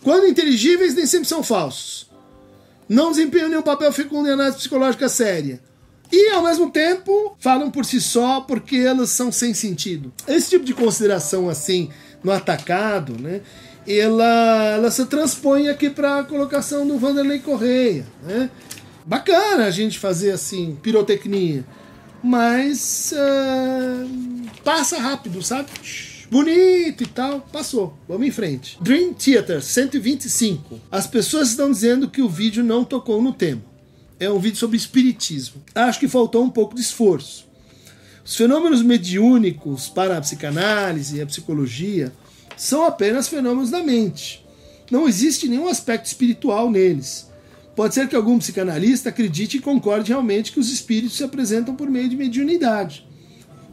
Quando 0.04 0.28
inteligíveis, 0.28 0.94
nem 0.94 1.06
sempre 1.06 1.28
são 1.28 1.44
falsos. 1.44 2.10
Não 2.90 3.12
desempenham 3.12 3.50
nenhum 3.50 3.62
papel 3.62 3.92
fecundo 3.92 4.28
em 4.28 4.32
análise 4.32 4.58
psicológica 4.58 5.08
séria. 5.08 5.62
E, 6.12 6.30
ao 6.32 6.44
mesmo 6.44 6.70
tempo, 6.70 7.36
falam 7.40 7.72
por 7.72 7.86
si 7.86 8.00
só 8.00 8.42
porque 8.42 8.78
elas 8.78 9.10
são 9.10 9.32
sem 9.32 9.54
sentido. 9.54 10.14
Esse 10.28 10.52
tipo 10.52 10.66
de 10.66 10.74
consideração, 10.74 11.50
assim, 11.50 11.90
no 12.24 12.32
atacado, 12.32 13.20
né? 13.20 13.42
Ela, 13.88 14.74
ela 14.76 14.92
se 14.92 15.06
transpõe 15.06 15.68
aqui 15.68 15.90
para 15.90 16.20
a 16.20 16.24
colocação 16.24 16.88
do 16.88 16.98
Vanderlei 16.98 17.40
Correia, 17.40 18.06
né? 18.24 18.50
Bacana 19.06 19.66
a 19.66 19.72
gente 19.72 20.00
fazer 20.00 20.32
assim, 20.32 20.78
pirotecnia. 20.82 21.64
Mas 22.24 23.14
uh, 23.14 24.50
passa 24.64 24.98
rápido, 24.98 25.44
sabe? 25.44 25.70
Bonito 26.32 27.04
e 27.04 27.06
tal, 27.06 27.42
passou. 27.42 27.96
Vamos 28.08 28.28
em 28.28 28.32
frente. 28.32 28.80
Dream 28.82 29.14
Theater 29.14 29.62
125. 29.62 30.82
As 30.92 31.06
pessoas 31.06 31.50
estão 31.50 31.70
dizendo 31.70 32.10
que 32.10 32.24
o 32.24 32.28
vídeo 32.28 32.64
não 32.64 32.84
tocou 32.84 33.22
no 33.22 33.32
tema. 33.32 33.62
É 34.20 34.30
um 34.30 34.40
vídeo 34.40 34.58
sobre 34.58 34.78
espiritismo. 34.78 35.62
Acho 35.74 36.00
que 36.00 36.08
faltou 36.08 36.44
um 36.44 36.50
pouco 36.50 36.74
de 36.74 36.82
esforço. 36.82 37.46
Os 38.24 38.36
fenômenos 38.36 38.82
mediúnicos 38.82 39.90
para 39.90 40.18
a 40.18 40.22
psicanálise 40.22 41.18
e 41.18 41.22
a 41.22 41.26
psicologia 41.26 42.14
são 42.56 42.86
apenas 42.86 43.28
fenômenos 43.28 43.70
da 43.70 43.84
mente. 43.84 44.44
Não 44.90 45.08
existe 45.08 45.50
nenhum 45.50 45.68
aspecto 45.68 46.06
espiritual 46.06 46.72
neles. 46.72 47.30
Pode 47.76 47.94
ser 47.94 48.08
que 48.08 48.16
algum 48.16 48.40
psicanalista 48.40 49.10
acredite 49.10 49.58
e 49.58 49.62
concorde 49.62 50.10
realmente 50.10 50.54
que 50.54 50.60
os 50.60 50.72
espíritos 50.72 51.18
se 51.18 51.24
apresentam 51.24 51.76
por 51.76 51.90
meio 51.90 52.08
de 52.08 52.16
mediunidade. 52.16 53.06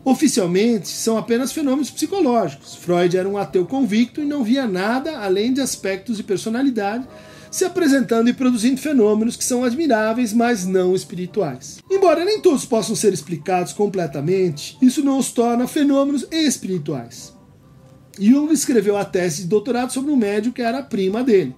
Oficialmente, 0.05 0.89
são 0.89 1.17
apenas 1.17 1.53
fenômenos 1.53 1.89
psicológicos. 1.89 2.75
Freud 2.75 3.17
era 3.17 3.29
um 3.29 3.39
ateu 3.39 3.65
convicto 3.65 4.21
e 4.21 4.25
não 4.25 4.43
via 4.43 4.67
nada 4.67 5.19
além 5.19 5.53
de 5.53 5.61
aspectos 5.61 6.17
de 6.17 6.25
personalidade 6.25 7.07
se 7.53 7.67
apresentando 7.67 8.29
e 8.29 8.33
produzindo 8.33 8.81
fenômenos 8.81 9.37
que 9.37 9.45
são 9.45 9.63
admiráveis, 9.63 10.33
mas 10.33 10.65
não 10.65 10.95
espirituais. 10.95 11.81
Embora 11.91 12.25
nem 12.25 12.41
todos 12.41 12.65
possam 12.65 12.97
ser 12.97 13.13
explicados 13.13 13.75
completamente, 13.75 14.79
isso 14.81 15.05
não 15.05 15.19
os 15.19 15.31
torna 15.31 15.69
fenômenos 15.69 16.27
espirituais. 16.33 17.37
Jung 18.19 18.51
escreveu 18.53 18.97
a 18.97 19.05
tese 19.05 19.43
de 19.43 19.49
doutorado 19.49 19.93
sobre 19.93 20.11
um 20.11 20.17
médium 20.17 20.53
que 20.53 20.63
era 20.63 20.79
a 20.79 20.83
prima 20.83 21.23
dele. 21.23 21.55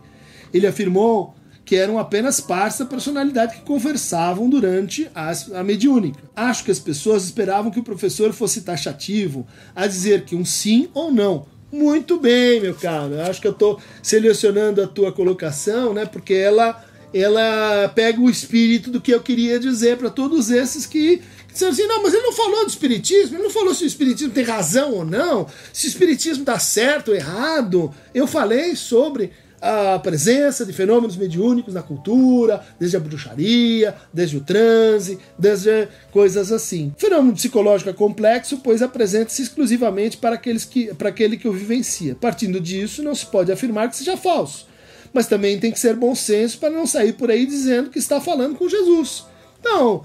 Ele 0.52 0.66
afirmou 0.66 1.35
que 1.64 1.76
eram 1.76 1.98
apenas 1.98 2.40
partes 2.40 2.78
da 2.78 2.85
personalidade 2.85 3.57
que 3.57 3.62
conversavam 3.62 4.50
durante 4.50 5.09
a, 5.14 5.33
a 5.54 5.64
mediúnica. 5.64 6.20
Acho 6.37 6.64
que 6.64 6.70
as 6.70 6.78
pessoas 6.78 7.24
esperavam 7.24 7.70
que 7.70 7.80
o 7.80 7.85
professor 7.85 8.33
fosse 8.33 8.62
taxativo 8.62 9.46
a 9.74 9.87
dizer 9.87 10.24
que 10.24 10.37
um 10.37 10.44
sim 10.44 10.88
ou 10.92 11.12
não. 11.12 11.46
Muito 11.74 12.18
bem, 12.20 12.60
meu 12.60 12.72
caro. 12.72 13.20
Acho 13.22 13.40
que 13.40 13.48
eu 13.48 13.52
estou 13.52 13.80
selecionando 14.00 14.80
a 14.80 14.87
tua 14.87 15.10
colocação, 15.10 15.92
né? 15.92 16.06
Porque 16.06 16.32
ela 16.32 16.84
ela 17.12 17.88
pega 17.88 18.20
o 18.20 18.30
espírito 18.30 18.90
do 18.92 19.00
que 19.00 19.12
eu 19.12 19.20
queria 19.20 19.58
dizer 19.58 19.96
para 19.96 20.08
todos 20.08 20.50
esses 20.50 20.87
que 20.87 21.20
disseram 21.50 21.72
assim: 21.72 21.87
não, 21.88 22.00
mas 22.00 22.14
ele 22.14 22.22
não 22.22 22.32
falou 22.32 22.64
do 22.64 22.70
espiritismo, 22.70 23.34
ele 23.37 23.42
não 23.42 23.50
falou 23.50 23.74
se 23.74 23.82
o 23.82 23.88
espiritismo 23.88 24.32
tem 24.32 24.44
razão 24.44 24.92
ou 24.92 25.04
não, 25.04 25.48
se 25.72 25.88
o 25.88 25.88
espiritismo 25.88 26.44
dá 26.44 26.60
certo 26.60 27.08
ou 27.08 27.16
errado. 27.16 27.92
Eu 28.14 28.28
falei 28.28 28.76
sobre 28.76 29.32
a 29.64 29.98
presença 29.98 30.66
de 30.66 30.74
fenômenos 30.74 31.16
mediúnicos 31.16 31.72
na 31.72 31.83
cultura, 31.83 32.62
desde 32.79 32.98
a 32.98 33.00
bruxaria, 33.00 33.94
desde 34.12 34.37
o 34.37 34.40
transe, 34.42 35.18
desde 35.38 35.88
coisas 36.12 36.53
assim. 36.53 36.92
Fenômeno 36.98 37.33
psicológico 37.35 37.88
é 37.88 37.94
complexo, 37.94 38.59
pois 38.62 38.83
apresenta-se 38.83 39.40
exclusivamente 39.40 40.18
para, 40.18 40.35
aqueles 40.35 40.66
que, 40.66 40.92
para 40.92 41.09
aquele 41.09 41.38
que 41.38 41.48
o 41.48 41.53
vivencia. 41.53 42.14
Partindo 42.14 42.61
disso, 42.61 43.03
não 43.03 43.14
se 43.14 43.24
pode 43.24 43.50
afirmar 43.50 43.88
que 43.88 43.96
seja 43.96 44.18
falso. 44.18 44.66
Mas 45.14 45.29
também 45.29 45.59
tem 45.59 45.72
que 45.72 45.81
ser 45.81 45.96
bom 45.96 46.14
senso 46.14 46.59
para 46.59 46.68
não 46.68 46.87
sair 46.87 47.14
por 47.14 47.31
aí 47.31 47.46
dizendo 47.46 47.88
que 47.88 47.98
está 47.98 48.20
falando 48.20 48.57
com 48.57 48.68
Jesus. 48.68 49.24
Então, 49.61 50.05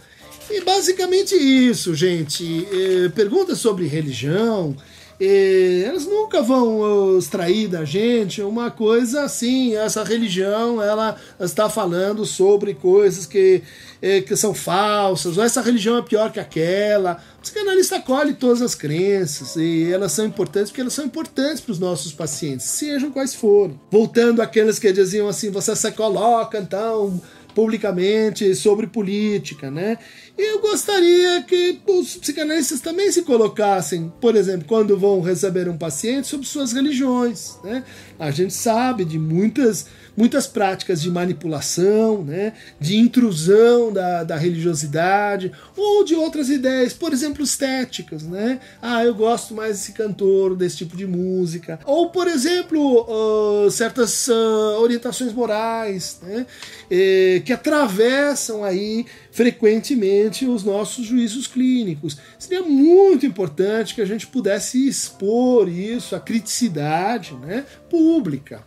e 0.49 0.61
basicamente 0.61 1.35
isso, 1.35 1.93
gente. 1.93 2.65
Eh, 2.71 3.09
perguntas 3.09 3.57
sobre 3.57 3.87
religião 3.87 4.73
E 5.19 5.83
elas 5.85 6.05
nunca 6.05 6.41
vão 6.41 7.17
extrair 7.17 7.67
da 7.67 7.83
gente 7.83 8.41
uma 8.41 8.71
coisa 8.71 9.23
assim, 9.23 9.75
essa 9.75 10.01
religião 10.01 10.81
ela 10.81 11.17
está 11.37 11.69
falando 11.69 12.25
sobre 12.25 12.73
coisas 12.73 13.25
que, 13.25 13.61
eh, 14.01 14.21
que 14.21 14.33
são 14.37 14.53
falsas, 14.53 15.37
ou 15.37 15.43
essa 15.43 15.61
religião 15.61 15.97
é 15.97 16.01
pior 16.01 16.31
que 16.31 16.39
aquela. 16.39 17.21
O 17.37 17.41
psicanalista 17.41 17.97
acolhe 17.97 18.33
todas 18.33 18.61
as 18.61 18.73
crenças 18.75 19.57
e 19.57 19.91
elas 19.91 20.13
são 20.13 20.25
importantes 20.25 20.71
porque 20.71 20.81
elas 20.81 20.93
são 20.93 21.03
importantes 21.03 21.59
para 21.59 21.73
os 21.73 21.79
nossos 21.79 22.13
pacientes, 22.13 22.65
sejam 22.67 23.11
quais 23.11 23.35
forem. 23.35 23.77
Voltando 23.91 24.41
àqueles 24.41 24.79
que 24.79 24.89
diziam 24.93 25.27
assim, 25.27 25.49
você 25.49 25.75
se 25.75 25.91
coloca 25.91 26.57
então 26.57 27.21
publicamente 27.59 28.55
sobre 28.55 28.87
política, 28.87 29.69
né? 29.69 29.97
Eu 30.37 30.61
gostaria 30.61 31.43
que 31.43 31.77
os 31.85 32.15
psicanalistas 32.15 32.79
também 32.79 33.11
se 33.11 33.23
colocassem, 33.23 34.09
por 34.21 34.37
exemplo, 34.37 34.65
quando 34.65 34.97
vão 34.97 35.19
receber 35.19 35.67
um 35.67 35.77
paciente, 35.77 36.29
sobre 36.29 36.47
suas 36.47 36.71
religiões, 36.71 37.57
né? 37.61 37.83
A 38.17 38.31
gente 38.31 38.53
sabe 38.53 39.03
de 39.03 39.19
muitas 39.19 39.87
muitas 40.19 40.45
práticas 40.45 41.01
de 41.01 41.09
manipulação, 41.09 42.21
né, 42.25 42.51
de 42.77 42.97
intrusão 42.97 43.93
da, 43.93 44.25
da 44.25 44.35
religiosidade 44.35 45.49
ou 45.77 46.03
de 46.03 46.13
outras 46.13 46.49
ideias, 46.49 46.91
por 46.91 47.13
exemplo, 47.13 47.41
estéticas, 47.41 48.23
né? 48.23 48.59
Ah, 48.81 49.01
eu 49.05 49.15
gosto 49.15 49.53
mais 49.53 49.77
desse 49.77 49.93
cantor, 49.93 50.57
desse 50.57 50.75
tipo 50.75 50.97
de 50.97 51.07
música. 51.07 51.79
Ou, 51.85 52.09
por 52.09 52.27
exemplo, 52.27 53.07
uh, 53.07 53.71
certas 53.71 54.27
uh, 54.27 54.81
orientações 54.81 55.31
morais, 55.31 56.19
né, 56.21 56.45
eh, 56.91 57.41
que 57.45 57.53
atravessam 57.53 58.61
aí 58.61 59.05
frequentemente 59.31 60.45
os 60.45 60.65
nossos 60.65 61.05
juízos 61.05 61.47
clínicos. 61.47 62.17
Seria 62.37 62.61
muito 62.61 63.25
importante 63.25 63.95
que 63.95 64.01
a 64.01 64.05
gente 64.05 64.27
pudesse 64.27 64.85
expor 64.85 65.69
isso, 65.69 66.13
a 66.13 66.19
criticidade 66.19 67.33
né, 67.35 67.63
pública. 67.89 68.61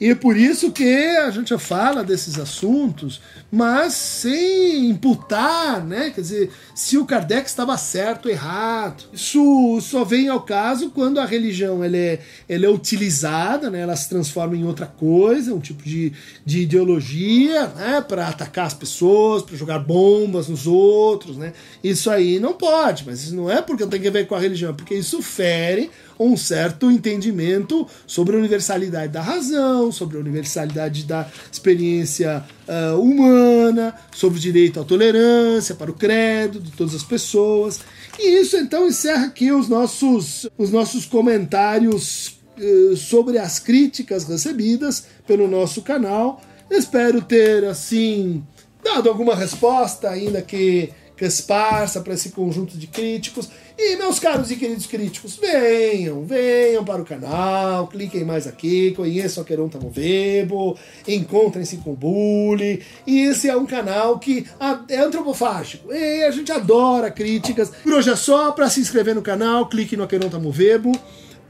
E 0.00 0.10
é 0.10 0.14
por 0.14 0.36
isso 0.36 0.72
que 0.72 1.16
a 1.16 1.30
gente 1.30 1.56
fala 1.58 2.02
desses 2.02 2.38
assuntos, 2.38 3.20
mas 3.50 3.92
sem 3.92 4.90
imputar, 4.90 5.84
né? 5.84 6.10
Quer 6.10 6.20
dizer, 6.20 6.50
se 6.74 6.98
o 6.98 7.04
Kardec 7.04 7.48
estava 7.48 7.76
certo 7.78 8.26
ou 8.26 8.32
errado. 8.32 9.04
Isso 9.12 9.78
só 9.80 10.04
vem 10.04 10.28
ao 10.28 10.40
caso 10.40 10.90
quando 10.90 11.20
a 11.20 11.24
religião 11.24 11.84
ela 11.84 11.96
é, 11.96 12.20
ela 12.48 12.66
é 12.66 12.68
utilizada, 12.68 13.70
né? 13.70 13.80
ela 13.80 13.94
se 13.96 14.08
transforma 14.08 14.56
em 14.56 14.64
outra 14.64 14.86
coisa, 14.86 15.54
um 15.54 15.60
tipo 15.60 15.82
de, 15.82 16.12
de 16.44 16.60
ideologia, 16.62 17.66
né? 17.68 18.00
para 18.00 18.28
atacar 18.28 18.66
as 18.66 18.74
pessoas, 18.74 19.42
para 19.42 19.56
jogar 19.56 19.78
bombas 19.78 20.48
nos 20.48 20.66
outros. 20.66 21.36
Né? 21.36 21.52
Isso 21.82 22.10
aí 22.10 22.40
não 22.40 22.54
pode, 22.54 23.04
mas 23.06 23.22
isso 23.22 23.34
não 23.34 23.50
é 23.50 23.62
porque 23.62 23.86
tem 23.86 24.00
que 24.00 24.10
ver 24.10 24.26
com 24.26 24.34
a 24.34 24.40
religião, 24.40 24.70
é 24.70 24.74
porque 24.74 24.94
isso 24.94 25.22
fere 25.22 25.90
um 26.18 26.36
certo 26.36 26.90
entendimento 26.90 27.86
sobre 28.06 28.36
a 28.36 28.38
universalidade 28.38 29.12
da 29.12 29.20
razão, 29.20 29.90
sobre 29.90 30.16
a 30.16 30.20
universalidade 30.20 31.04
da 31.04 31.28
experiência 31.50 32.44
uh, 32.68 33.00
humana, 33.00 33.94
sobre 34.14 34.38
o 34.38 34.40
direito 34.40 34.80
à 34.80 34.84
tolerância, 34.84 35.74
para 35.74 35.90
o 35.90 35.94
credo 35.94 36.60
de 36.60 36.70
todas 36.72 36.94
as 36.94 37.02
pessoas. 37.02 37.80
E 38.18 38.40
isso 38.40 38.56
então 38.56 38.86
encerra 38.86 39.26
aqui 39.26 39.50
os 39.50 39.68
nossos, 39.68 40.48
os 40.56 40.70
nossos 40.70 41.04
comentários 41.06 42.38
uh, 42.58 42.96
sobre 42.96 43.38
as 43.38 43.58
críticas 43.58 44.24
recebidas 44.24 45.06
pelo 45.26 45.48
nosso 45.48 45.82
canal. 45.82 46.40
Espero 46.70 47.20
ter 47.20 47.64
assim 47.64 48.42
dado 48.82 49.08
alguma 49.08 49.34
resposta, 49.34 50.10
ainda 50.10 50.42
que 50.42 50.54
que 50.84 50.92
esparsa 51.26 52.00
para 52.00 52.14
esse 52.14 52.30
conjunto 52.30 52.76
de 52.76 52.86
críticos. 52.86 53.48
E 53.76 53.96
meus 53.96 54.20
caros 54.20 54.52
e 54.52 54.56
queridos 54.56 54.86
críticos, 54.86 55.36
venham, 55.36 56.24
venham 56.24 56.84
para 56.84 57.02
o 57.02 57.04
canal, 57.04 57.88
cliquem 57.88 58.24
mais 58.24 58.46
aqui, 58.46 58.92
conheçam 58.92 59.42
a 59.42 59.46
Queronta 59.46 59.80
Movebo, 59.80 60.78
encontrem-se 61.08 61.78
com 61.78 61.90
o 61.92 61.96
Bully. 61.96 62.82
E 63.04 63.22
esse 63.22 63.48
é 63.48 63.56
um 63.56 63.66
canal 63.66 64.18
que 64.20 64.46
é 64.88 64.98
antropofágico. 64.98 65.92
E 65.92 66.22
a 66.22 66.30
gente 66.30 66.52
adora 66.52 67.10
críticas. 67.10 67.70
Por 67.82 67.94
hoje 67.94 68.10
é 68.10 68.16
só, 68.16 68.52
para 68.52 68.70
se 68.70 68.80
inscrever 68.80 69.14
no 69.14 69.22
canal, 69.22 69.68
clique 69.68 69.96
no 69.96 70.06
Queronta 70.06 70.38
Movebo 70.38 70.92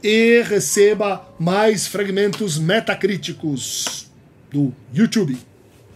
e 0.03 0.43
receba 0.47 1.27
mais 1.39 1.87
fragmentos 1.87 2.57
metacríticos 2.57 4.07
do 4.51 4.73
YouTube. 4.93 5.37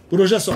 Por 0.08 0.20
hoje 0.20 0.34
é 0.34 0.40
só. 0.40 0.54